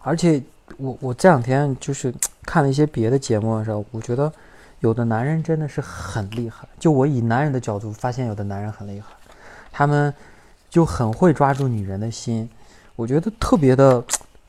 [0.00, 0.42] 而且
[0.78, 2.12] 我我这两天就是
[2.46, 4.32] 看了一些别的节目的时候，我觉得
[4.80, 6.66] 有的男人真的是很厉害。
[6.78, 9.06] 就我以男人的角度发现，有的男人很厉害，
[9.72, 10.12] 他们
[10.68, 12.48] 就很会抓住女人的心。
[12.94, 14.02] 我觉得特别的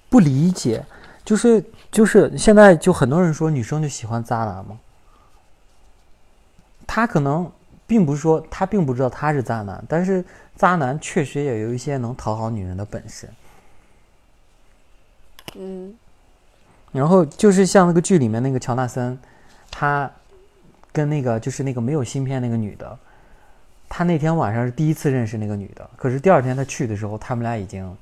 [0.10, 0.86] 不理解，
[1.26, 4.80] 就是就是现在就很多人说女生就喜欢渣男嘛，
[6.86, 7.52] 他可能
[7.86, 10.24] 并不是说他并不知道他是渣男，但是
[10.56, 13.30] 渣男确实也有一些能讨好女人的本事。
[15.56, 15.94] 嗯，
[16.92, 19.18] 然后就是像那个剧里面那个乔纳森，
[19.80, 20.10] 他
[20.92, 22.98] 跟那个就是那个没有芯片那个女的，
[23.88, 27.96] 他那天晚上是第一次认识那个女的，可是第二天他去的时候，他们俩已经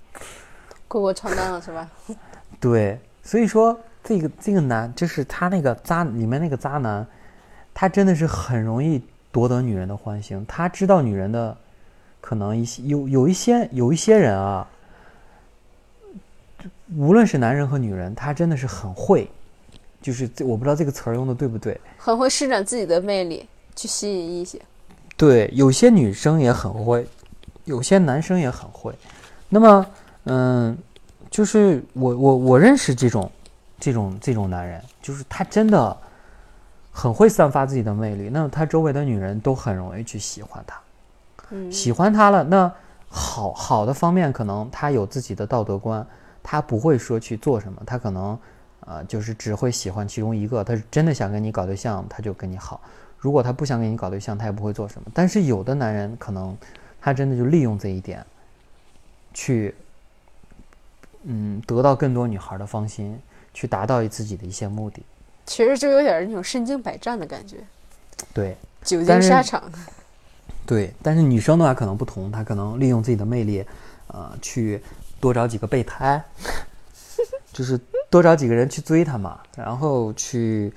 [0.88, 1.90] 过过床单了是吧？
[2.62, 7.06] 对，所以说这个这个男就是他那个渣里面那个渣男，
[7.74, 11.58] 他真的是很容易夺得女人的欢心，他知道女人的
[12.22, 14.66] 可能一些有有一些有一些人啊，
[16.96, 19.30] 无论是男人和女人，他真的是很会，
[20.06, 21.82] 就是这我不知道这个词儿用的对不对。
[21.98, 24.62] 很会施展自己的魅力去吸引异性。
[25.18, 27.08] 对，有些女生也很会，
[27.64, 28.94] 有些男生也很会。
[29.50, 29.86] 那么，
[30.26, 30.78] 嗯，
[31.32, 33.32] 就是我我我认识这种
[33.80, 35.98] 这种这种男人，就是他真的
[36.92, 40.80] 很会散发自己的魅力，那么他周围的女人都很容易去喜欢他。
[41.50, 42.72] 嗯，喜欢他了，那
[43.10, 46.06] 好好的方面可能他有自己的道德观，
[46.44, 48.38] 他不会说去做什么，他可能
[48.86, 52.80] 呃就是只会喜欢其中一个，他是真的想跟你搞对象，他就跟你好；
[53.18, 55.08] 如果他不想跟你搞对象，他也不会做什么。
[55.14, 56.56] 但是有的男人可能
[57.02, 58.26] 他真的就利用这一点，
[59.34, 59.74] 去
[61.24, 63.20] 嗯得到更多女孩的芳心，
[63.54, 65.04] 去达到自己的一些目的。
[65.46, 67.58] 其实就有点那种身经百战的感觉，
[68.34, 69.64] 对，久经沙场。
[70.66, 73.64] 对，但是女生的话可能不同，她可能利用自己的魅力，
[74.08, 74.82] 呃，去
[75.20, 76.20] 多找几个备胎，
[77.54, 77.80] 就是
[78.10, 80.72] 多找几个人去追她嘛，然后去，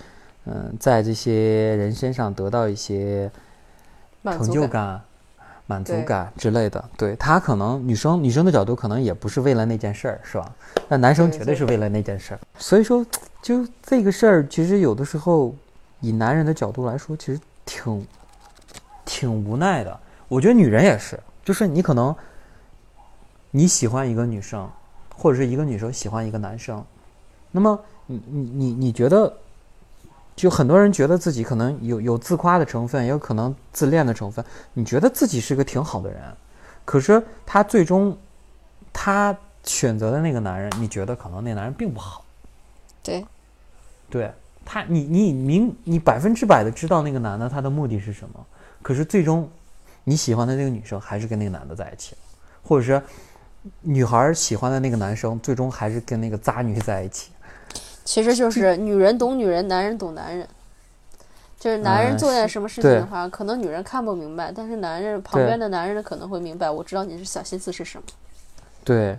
[0.47, 3.31] 嗯、在这些人身上得到一些
[4.25, 5.01] 成就感、
[5.67, 6.83] 满足感之类的。
[6.97, 10.53] 对他可能女生女生的角度可能也不是为了那件事儿，是吧？
[10.89, 12.41] 那男生绝对是为了那件事儿。
[12.59, 13.05] 所以说，
[13.43, 15.55] 就这个事儿，其实有的时候
[16.01, 18.07] 以男人的角度来说，其实挺
[19.05, 20.01] 挺无奈的。
[20.29, 22.15] 我觉得女人也是，就是你可能
[23.51, 24.69] 你喜欢一个女生，
[25.15, 26.85] 或者是一个女生喜欢一个男生，
[27.51, 29.33] 那么你你你你觉得，
[30.37, 34.45] 就很多人觉得自己可能有有自夸的成分，也有可能自恋的成分。
[34.73, 36.23] 你觉得自己是个挺好的人，
[36.85, 38.17] 可是他最终
[38.93, 42.25] 他选择的那个男人，你觉得可能那男人并不好。
[43.03, 43.27] 对，
[44.09, 44.31] 对
[44.65, 48.47] 他，你你明你百分之百的知道那个男的他的目的是什么，
[48.83, 49.49] 可是最终
[50.05, 52.21] 你喜欢的那个女生还是跟那个男的在一起了，
[52.63, 53.03] 或者是
[53.81, 57.31] 女孩喜欢的那个男生最终还是跟那个渣女在一起。
[58.09, 60.49] 其实就是女人懂女人，男人懂男人。
[61.59, 66.71] 就是男人嗯做点什么事情的话，可能女人看不明白，但是男人旁边的男人可能会明白。
[66.71, 68.05] 我知道你是小心思是什么，
[68.83, 69.19] 对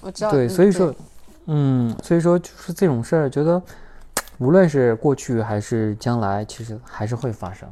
[0.00, 0.32] 我知道。
[0.32, 0.94] 对，嗯所以说，
[1.44, 3.62] 嗯，所以说就是这种事儿，觉得
[4.38, 7.68] 无论是过去还是将来，其实还是会发生。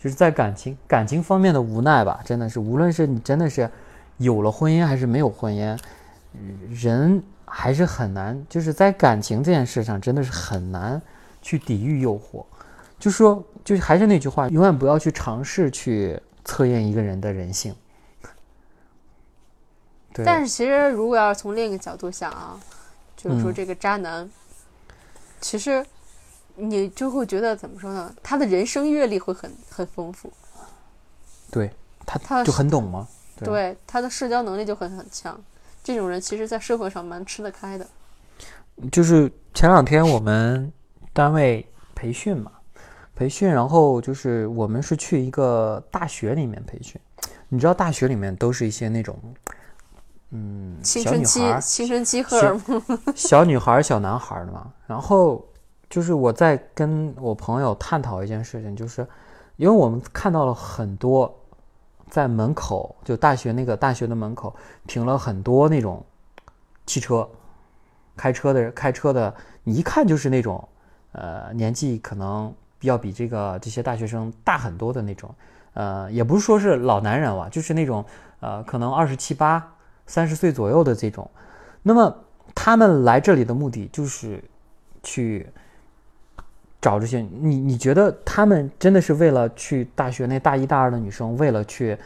[0.00, 3.70] 就是在感情感情方面的无奈吧，真的是，无论是你真的是
[4.16, 5.78] 有了婚姻还是没有婚姻，
[6.32, 11.00] 嗯人还是很难，就是在感情这件事上，真的是很难
[11.40, 12.44] 去抵御诱惑。
[12.98, 17.74] 就说，就是还是那句话，永远不要去尝试去测验一个人的人性。
[20.12, 22.58] 对，但是其实如果要是从另一个角度想啊，
[23.16, 24.30] 就是说嗯这个渣男，
[25.40, 25.84] 其实
[26.54, 28.14] 你就会觉得怎么说呢？
[28.22, 30.32] 他的人生阅历会很很丰富，
[31.50, 31.70] 对
[32.06, 33.06] 他他就很懂吗？
[33.36, 35.38] 对对他的社交能力就很很强。
[35.84, 37.86] 这种人其实，在社会上蛮吃得开的。
[38.90, 40.72] 就是前两天我们
[41.12, 41.64] 单位
[41.94, 42.50] 培训嘛，
[43.14, 46.98] 培训，然后就是我们是去一个大学里面培训，
[47.50, 49.16] 你知道大学里面都是一些那种，
[50.30, 52.82] 嗯，小青春期青春期荷尔蒙，
[53.14, 54.72] 小女孩儿、小男孩儿的嘛。
[54.86, 55.46] 然后
[55.90, 59.06] 就是我在跟我朋友探讨一件事情，就是
[59.56, 61.32] 因为我们看到了很多
[62.10, 64.54] 在门口，就大学那个大学的门口
[64.86, 66.04] 停了很多那种
[66.86, 67.28] 汽车，
[68.16, 70.68] 开车的开车的，你一看就是那种
[71.12, 75.34] 呃年纪可能要比这个这些大学生大很多的那种，
[75.72, 78.04] 呃，也不是说是老男人吧，就是那种
[78.40, 79.74] 呃可能二十七八、
[80.06, 81.28] 三十岁左右的这种。
[81.82, 82.14] 那么
[82.54, 84.42] 他们来这里的目的就是
[85.02, 85.48] 去
[86.84, 91.96] 找这些你你觉得他们真的是为了去大学那大一大二的女生，为了去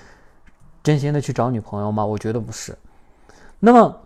[0.84, 2.06] 真心的去找女朋友吗？
[2.06, 2.72] 我觉得不是。
[3.58, 4.00] 那么，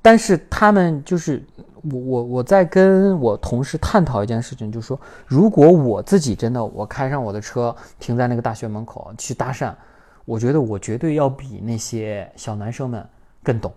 [0.00, 1.44] 但是他们就是
[1.82, 9.74] 我我我在跟我同事探讨一件事情，就是说，如果我自己真的我开上我的车停在那个大学门口去搭讪，
[10.24, 13.06] 我觉得我绝对要比那些小男生们
[13.42, 13.70] 更懂。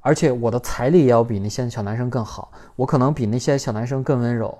[0.00, 4.58] 而且我的财力也要比那些小男生更好，我可能比那些小男生更温柔，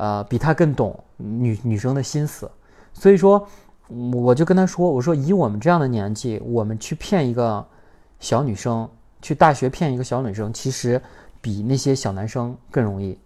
[0.00, 2.50] 呃，比他更懂女女生的心思，
[2.94, 3.46] 所以说，
[3.86, 7.62] 我就跟他说，我说以我们这样的年纪，我们去骗一个
[8.18, 8.88] 小女生，
[9.20, 10.98] 去大学骗一个小女生，其实
[11.42, 13.18] 比那些小男生更容易。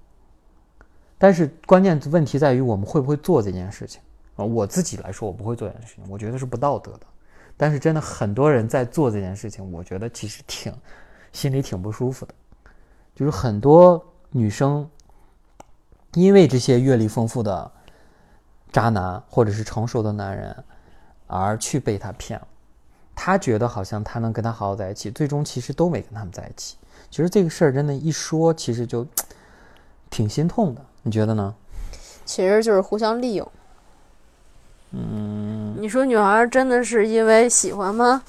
[1.16, 4.00] 但是关键问题在于我们会不会做这件事情
[4.34, 4.44] 啊？
[4.44, 7.06] 我自己来说，我不会做这件事情，我觉得是不道德的。
[7.56, 10.74] 但是真的很多人在做这件事情，我觉得其实挺
[11.30, 12.34] 心里挺不舒服的，
[13.14, 14.84] 就是很多女生
[16.14, 17.70] 因为这些阅历丰富的
[18.72, 20.64] 渣男或者是成熟的男人
[21.26, 22.46] 而去被他骗了，
[23.14, 26.76] 他觉得好像他能跟他好好在一起，最终其实都没跟他们在一起。
[27.10, 29.06] 其实这个事儿真的，一说其实就
[30.10, 31.54] 挺心痛的，你觉得呢？
[32.24, 33.52] 其实就是互相利用。
[34.92, 38.22] 嗯，你说女孩真的是因为喜欢吗？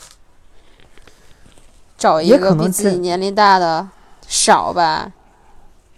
[1.97, 3.87] 找一个比自己年龄大的
[4.27, 5.11] 少吧，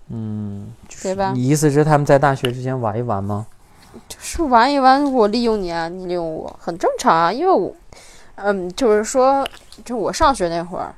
[0.09, 0.71] 嗯，
[1.07, 1.31] 对吧？
[1.33, 3.47] 你意思是他们在大学之间玩一玩吗？
[4.07, 7.31] 就是玩一玩，我利用你啊，你利用我，很正常啊。
[7.31, 7.73] 因为我，
[8.35, 9.47] 嗯，就是说，
[9.83, 10.93] 就我上学那会儿，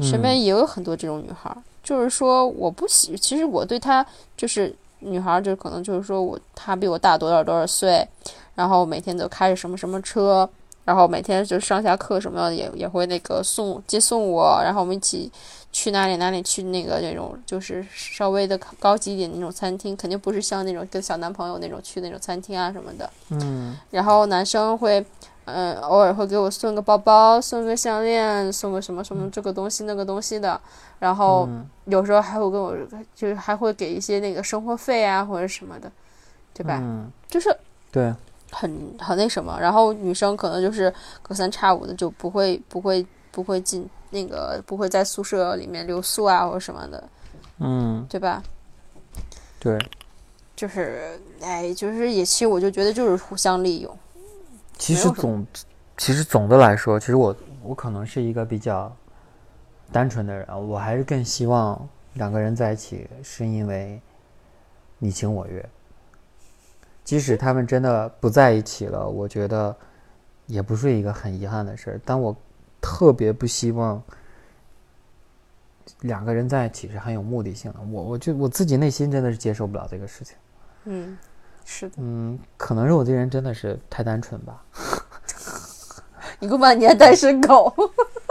[0.00, 1.56] 身边嗯也有很多这种女孩儿。
[1.82, 4.04] 就是说，我不喜，其实我对她
[4.36, 8.06] 就是女孩儿，就可能就是说我她比我大多少多少岁，
[8.54, 10.48] 然后每天都开着什么什么车，
[10.84, 15.30] 然后每天就上下课什么的也也会那个送接送我，然后我们一起
[15.72, 23.08] 去哪里哪里去那个那种就是稍微的高级一点的那种餐厅，肯定不是像那种跟小男朋友那种去那种餐厅啊什么的。
[23.30, 25.04] 嗯然后男生会，
[25.44, 30.60] 嗯，偶尔会给我送个包包，送个项链，送个什么什么这个东西那个东西的。
[30.98, 32.76] 然后嗯有时候还会跟我，
[33.14, 35.90] 就是还会给一些那个生活费啊或者什么的，
[36.52, 36.78] 对吧？
[36.82, 37.48] 嗯，就是
[37.90, 38.12] 对，
[38.50, 39.56] 很很那什么。
[39.60, 40.92] 然后女生可能就是
[41.22, 47.08] 隔三差五的就不会不会不会进那个不会在宿舍里面留宿啊或者什么的，
[47.58, 48.42] 嗯对吧？
[49.58, 49.78] 对，
[50.56, 53.98] 就是哎，就是也其实我就觉得就是互相利用，
[54.76, 55.46] 其实总，
[55.96, 58.90] 其实总的来说，其实我我可能是一个比较
[59.92, 64.00] 单纯的人，我还是更希望两个人在一起是因为
[64.98, 65.64] 你情我愿。
[67.04, 69.74] 即使他们真的不在一起了，我觉得
[70.46, 72.00] 也不是一个很遗憾的事儿。
[72.04, 72.34] 但我
[72.80, 74.02] 特别不希望
[76.00, 77.80] 两个人在一起是很有目的性的。
[77.90, 80.36] 我我就我自己内心真的是接受不了这个事情。
[80.84, 81.18] 嗯，
[81.64, 81.96] 是的。
[81.98, 84.64] 嗯，可能是我这人真的是太单纯吧。
[86.38, 87.70] 你给我把年单身狗。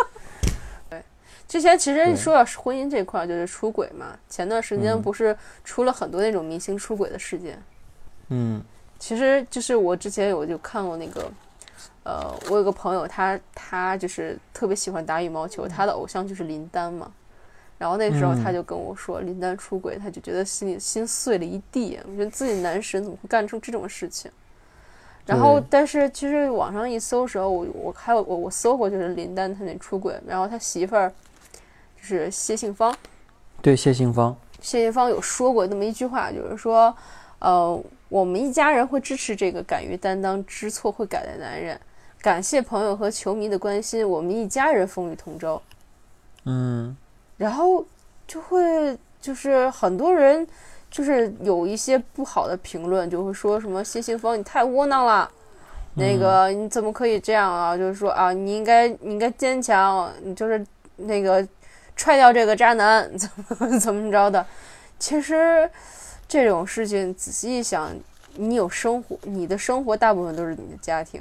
[0.89, 1.03] 对，
[1.47, 4.17] 之前其实说到婚姻这块，就是出轨嘛。
[4.27, 7.61] 前段时间不是出了很多那种明星出轨的事件。
[8.29, 8.63] 嗯，
[8.97, 11.31] 其实就是我之前有就看过那个，
[12.03, 17.11] 呃，我有个朋友，他他就是特别喜欢打羽毛球，他的偶像就是林丹嘛。
[17.77, 21.99] 然后那时候他就跟我说，林丹出轨，他就觉得心里心碎了一地。
[22.05, 24.29] 我觉得自己男神怎么会干出这种事情？
[25.25, 31.09] 然后，但是其实网上一搜时候，我我还有我我搜过，就是林丹他那出轨，然后他媳妇儿
[31.95, 32.93] 就是谢杏芳，
[33.61, 36.95] 对谢杏芳，谢杏芳有说过那么一句话，就是说，
[37.39, 37.81] 呃。
[38.09, 41.79] 我们一家人会支持这个敢于担当、知错会改的男人。
[42.21, 45.61] 感谢朋友和球迷的关心，我们一家人风雨同舟。
[46.45, 46.97] 嗯，
[47.37, 47.85] 然后
[48.27, 50.45] 就会就是很多人
[50.89, 55.31] 就是有一些不好的评论，就会说什么谢杏芳你太窝囊了，
[55.93, 57.77] 那个你怎么可以这样啊？
[57.77, 61.47] 就是说啊，你应该你应该坚强，你就是那个
[61.95, 64.43] 踹掉这个渣男，怎么 怎么着的？
[64.97, 65.69] 其实。
[66.29, 67.91] 这种事情仔细一想，
[68.35, 71.19] 你有生活，你的生活大部分都是你的家庭，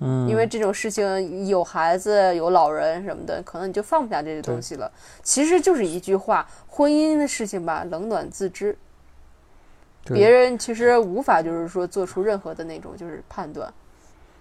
[0.00, 4.92] 嗯，因为这种事情有孩子有老人什么的，可能你就放不下这些东西了。
[5.22, 8.76] 其实就是一句话，婚姻的事情吧，冷暖自知，
[10.04, 13.72] 别人其实无法就是说做出任何的那种就是判断，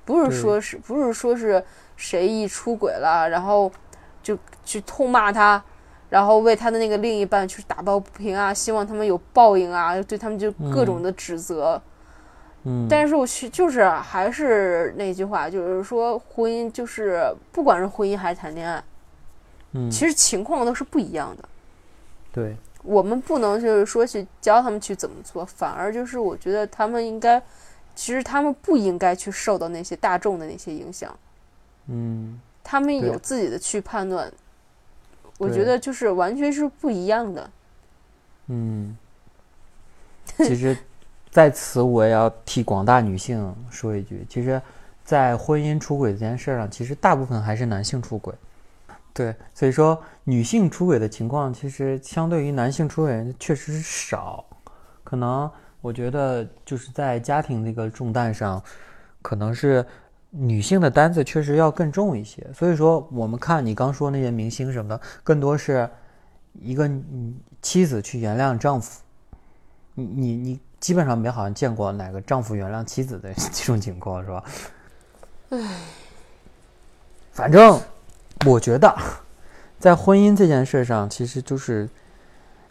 [0.03, 1.63] 不是说是不是说是
[1.95, 3.71] 谁一出轨了，然后
[4.21, 5.63] 就去痛骂他。
[6.13, 11.81] 然后为他的那个另一半去打抱不平啊，希望他们有报应啊，对他们就各种的指责。
[12.65, 18.83] 嗯，但是我去就是还是那句话，就是说婚姻就是不管是婚姻还是谈恋爱，
[19.71, 21.49] 嗯，其实情况都是不一样的。
[22.31, 27.41] 对，我们不能就是说去教他们去怎么做，反而就是我觉得他们应该，
[27.95, 31.11] 其实他们不应该去受到那些大众的那些影响。
[31.87, 34.31] 嗯，他们有自己的去判断。
[35.43, 37.49] 我觉得就是完全是不一样的。
[38.47, 38.97] 嗯，
[40.37, 40.77] 其实
[41.29, 44.61] 在此我也要替广大女性说一句，其实，
[45.03, 48.33] 在婚姻出轨这件事上，其实大部分还是男性出轨。
[49.13, 54.43] 对，所以说女性出轨的情况，其实相对于男性出轨确实是少。
[55.03, 55.49] 可能
[55.81, 58.63] 我觉得就是在家庭这个重担上，
[59.21, 59.85] 可能是。
[60.35, 65.87] 女性的担子确实要更重一些，所以说我们看你刚说那些明星什么的，更多是
[66.59, 66.89] 一个
[67.61, 68.99] 妻子去原谅丈夫。
[69.93, 74.43] 你你你基本上没好像见过哪个丈夫原谅妻子的 这种情况，是吧？
[75.49, 75.59] 唉，
[77.31, 77.79] 反正
[78.47, 78.91] 我觉得，
[79.77, 81.87] 在婚姻这件事上，其实就是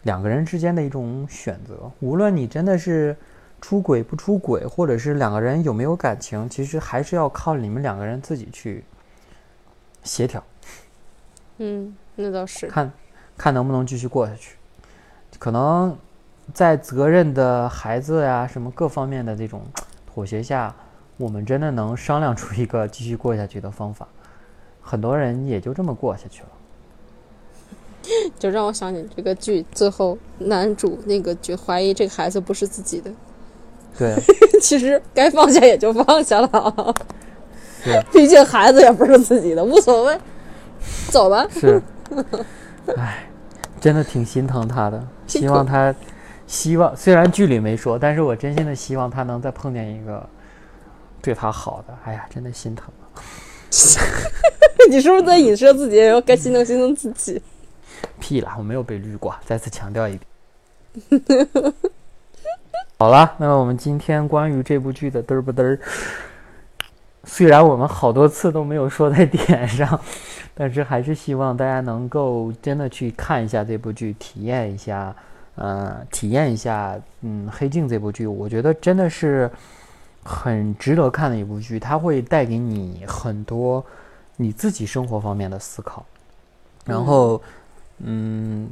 [0.01, 1.89] 两个人之间的一种选择。
[2.01, 3.15] 无论你真的是。
[3.63, 8.83] 出轨不出轨，或者是两个人有没有感情，其实还是要靠你们两个人自己去
[10.03, 10.43] 协调。
[11.59, 12.67] 嗯，那倒是。
[12.67, 12.91] 看，
[13.37, 14.57] 看能不能继续过下去。
[15.39, 15.97] 可能
[16.53, 19.61] 在责任的孩子呀，什么各方面的这种
[20.13, 20.75] 妥协下，
[21.15, 24.05] 我们真的能商量出一个继续过下去的方法。
[24.81, 26.49] 很多人也就这么过下去了。
[28.37, 33.09] 就让我想起这个剧，最后男主那个就怀疑这个孩子不是自己的。
[33.97, 34.15] 对，
[34.61, 36.95] 其实该放下也就放下了。
[37.83, 40.17] 对， 毕竟孩子也不是自己的，无所谓，
[41.09, 41.45] 走吧。
[41.51, 41.81] 是，
[42.97, 43.27] 唉，
[43.79, 45.07] 真的挺心疼他的。
[45.27, 45.93] 希望他，
[46.47, 50.27] 希望虽然剧里没说，但是我真心的希望他能再碰见一个
[51.21, 51.97] 对他好的。
[52.05, 52.85] 哎呀，真的心疼。
[54.89, 55.97] 你是不是在影射自己？
[56.05, 57.41] 要该心疼心疼自己？
[58.19, 59.33] 屁啦，我没有被绿过。
[59.45, 61.33] 再次强调一遍。
[63.03, 65.77] 好了，那么我们今天关于这部剧的嘚儿不嘚儿，
[67.25, 69.99] 虽然我们好多次都没有说在点上，
[70.53, 75.13] 但是还是希望大家能够真的去看一下这部剧，体验一下，
[75.55, 79.51] 呃，体验一下，嗯，《黑镜》这部剧，我觉得真的是
[80.23, 83.85] 很值得看的一部剧，它会带给你很多
[84.37, 86.05] 你自己生活方面的思考，
[86.85, 87.41] 然后，
[87.97, 88.69] 嗯。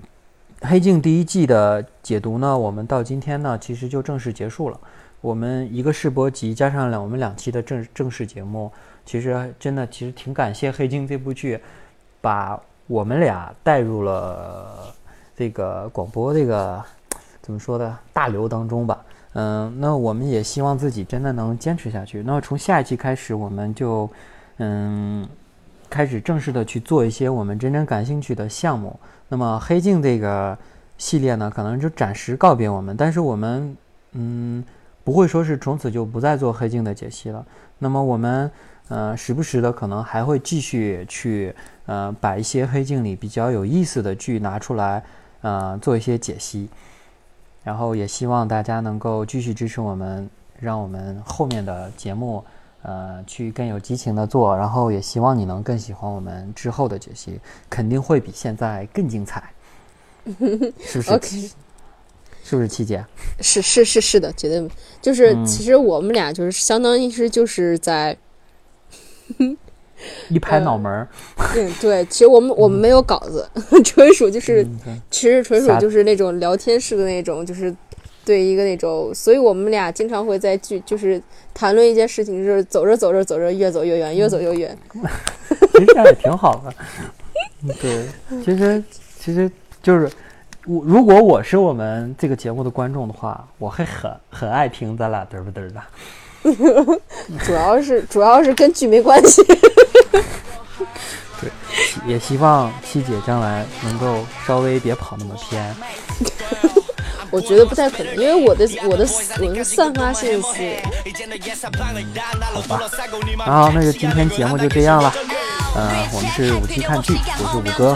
[0.61, 4.79] 黑镜第一季的解读呢，我们到今天呢，其实就正式结束了。
[5.19, 8.71] 我们一个试播集加上两我们两期的正正式节目，
[9.03, 11.59] 其实真的其实挺感谢《黑镜》这部剧，
[12.21, 14.93] 把我们俩带入了
[15.35, 16.81] 这个广播这个
[17.41, 19.03] 怎么说的大流当中吧。
[19.33, 22.21] 嗯，那我们也希望自己真的能坚持下去。
[22.21, 24.07] 那么从下一期开始，我们就
[24.57, 25.27] 嗯
[25.89, 28.99] 开始正式的去做一些我们真正感兴趣的项目。
[29.31, 30.57] 那么《黑镜》这个
[30.97, 33.77] 系列呢，可能就暂时告别我们，但是我们
[34.11, 34.61] 嗯
[35.05, 37.45] 不会说是从此就不再做《黑镜》的解析了。
[37.79, 38.51] 那么我们
[38.89, 41.55] 呃时不时的可能还会继续去
[41.85, 45.01] 呃把一些《黑镜》里比较有意思的剧拿出来
[45.39, 46.67] 呃做一些解析。
[47.63, 50.29] 然后也希望大家能够继续支持我们，
[50.59, 52.43] 让我们后面的节目，
[52.83, 54.55] 呃，去更有激情的做。
[54.55, 59.43] 然后也希望你能更喜欢我们之后的解析，肯定会比现在更精彩，
[60.79, 61.49] 是不是？OK
[62.43, 63.05] 是不是七姐？
[63.39, 64.67] 是是是是的，绝对
[65.01, 65.45] 就是，嗯。
[65.45, 68.17] 其实我们俩就是相当于是就是在，
[70.29, 71.07] 一拍脑门儿，
[71.55, 73.47] 嗯，对，其实我们我们没有稿子，
[73.85, 77.73] 纯属就是，嗯其实纯属就是那种聊天式的那种，就是
[78.23, 81.21] 对一个那种，所以我们俩经常会在剧就是
[81.53, 84.77] 谈论一件事情，就是走着走着走着越走越远，越走越远。
[85.73, 86.73] 其实这样也挺好的。
[87.63, 88.05] 嗯对，
[88.43, 88.83] 其实
[89.19, 89.49] 其实
[89.83, 90.09] 就是
[90.65, 95.81] 我，如果我是我们这个节目的观众的话，我会很很爱听咱俩嘚不嘚的。
[97.45, 99.43] 主要是主要是跟剧没关系。
[101.39, 101.49] 对
[102.07, 105.75] 也希望七姐将来能够稍微别跑那么偏。
[107.31, 109.07] 我觉得不太可能，因为我的我的
[109.39, 110.83] 我是散发性思维。
[112.53, 112.79] 好吧，
[113.45, 115.13] 然后那就今天节目就这样了。
[115.73, 117.95] 嗯、我们是五七看剧，我是五哥，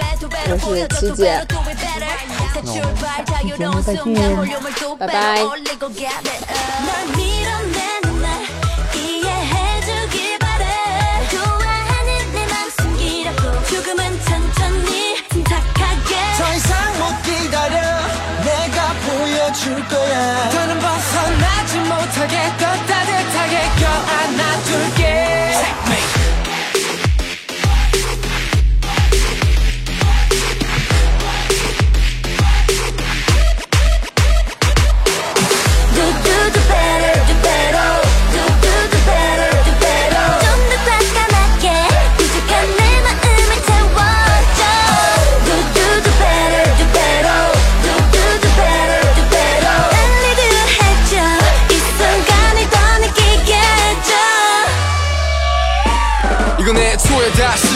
[0.50, 1.46] 我是七姐，
[2.64, 2.96] 那我们
[3.28, 4.06] 下期节目再见。
[4.98, 5.44] 拜拜。
[19.66, 20.50] 줄 거야.
[20.52, 21.80] 더는 벗어나지
[22.58, 23.15] 따뜻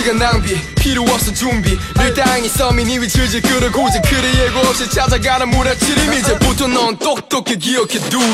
[0.10, 1.78] 시간 낭비 필요 없어 준비.
[1.94, 8.00] 늘 땅이 서민 이위 질질 끌어고지 그래 예고 없이 찾아가는 무라치림 이제부터 넌 똑똑히 기억해
[8.10, 8.28] 두길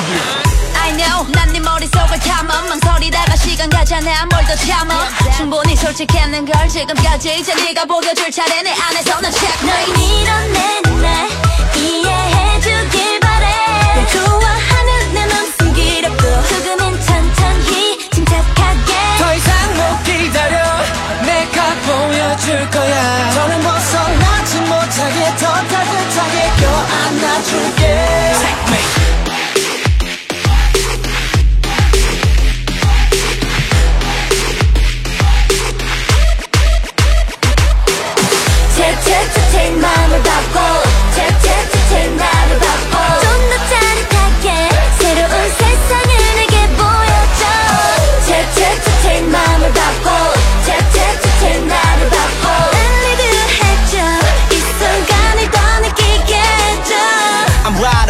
[0.79, 5.09] I know 난 네 머릿속을 탐험 망설이다가 시간 가잖아 뭘 더 참아.
[5.35, 11.29] 충분히 솔직했는 걸 지금까지 이제 네가 보여줄 차례 내 안에서 넌 check 널 밀어내는 날
[11.75, 13.47] 이해해주길 바래.
[13.95, 16.17] 널 좋아하는 내맘 숨기려고
[16.47, 17.44] 조금은 천천히
[21.85, 23.31] 보여줄 거야.
[23.31, 28.35] 더는 벗어나지 못하게 더 따뜻하게 껴안아줄게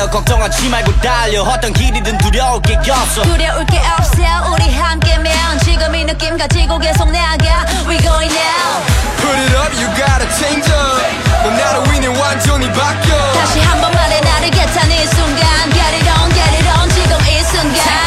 [0.10, 1.44] 걱정하지 말고 달려.
[1.44, 3.22] 어떤 길이든 두려울 게 없어.
[3.24, 4.16] 두려울 게 없어.
[4.54, 7.66] 우리 함께면 지금 이 느낌 가지고 계속 나가.
[7.88, 8.84] We going now.
[9.18, 11.02] Put it up you gotta change up.
[11.44, 15.72] 넌 나로 인해 완전히 바뀌어 다시 한 번 말해 나를 겟하는 순간.
[15.72, 16.90] Get it on get it on.
[16.90, 18.05] 지금 이 순간.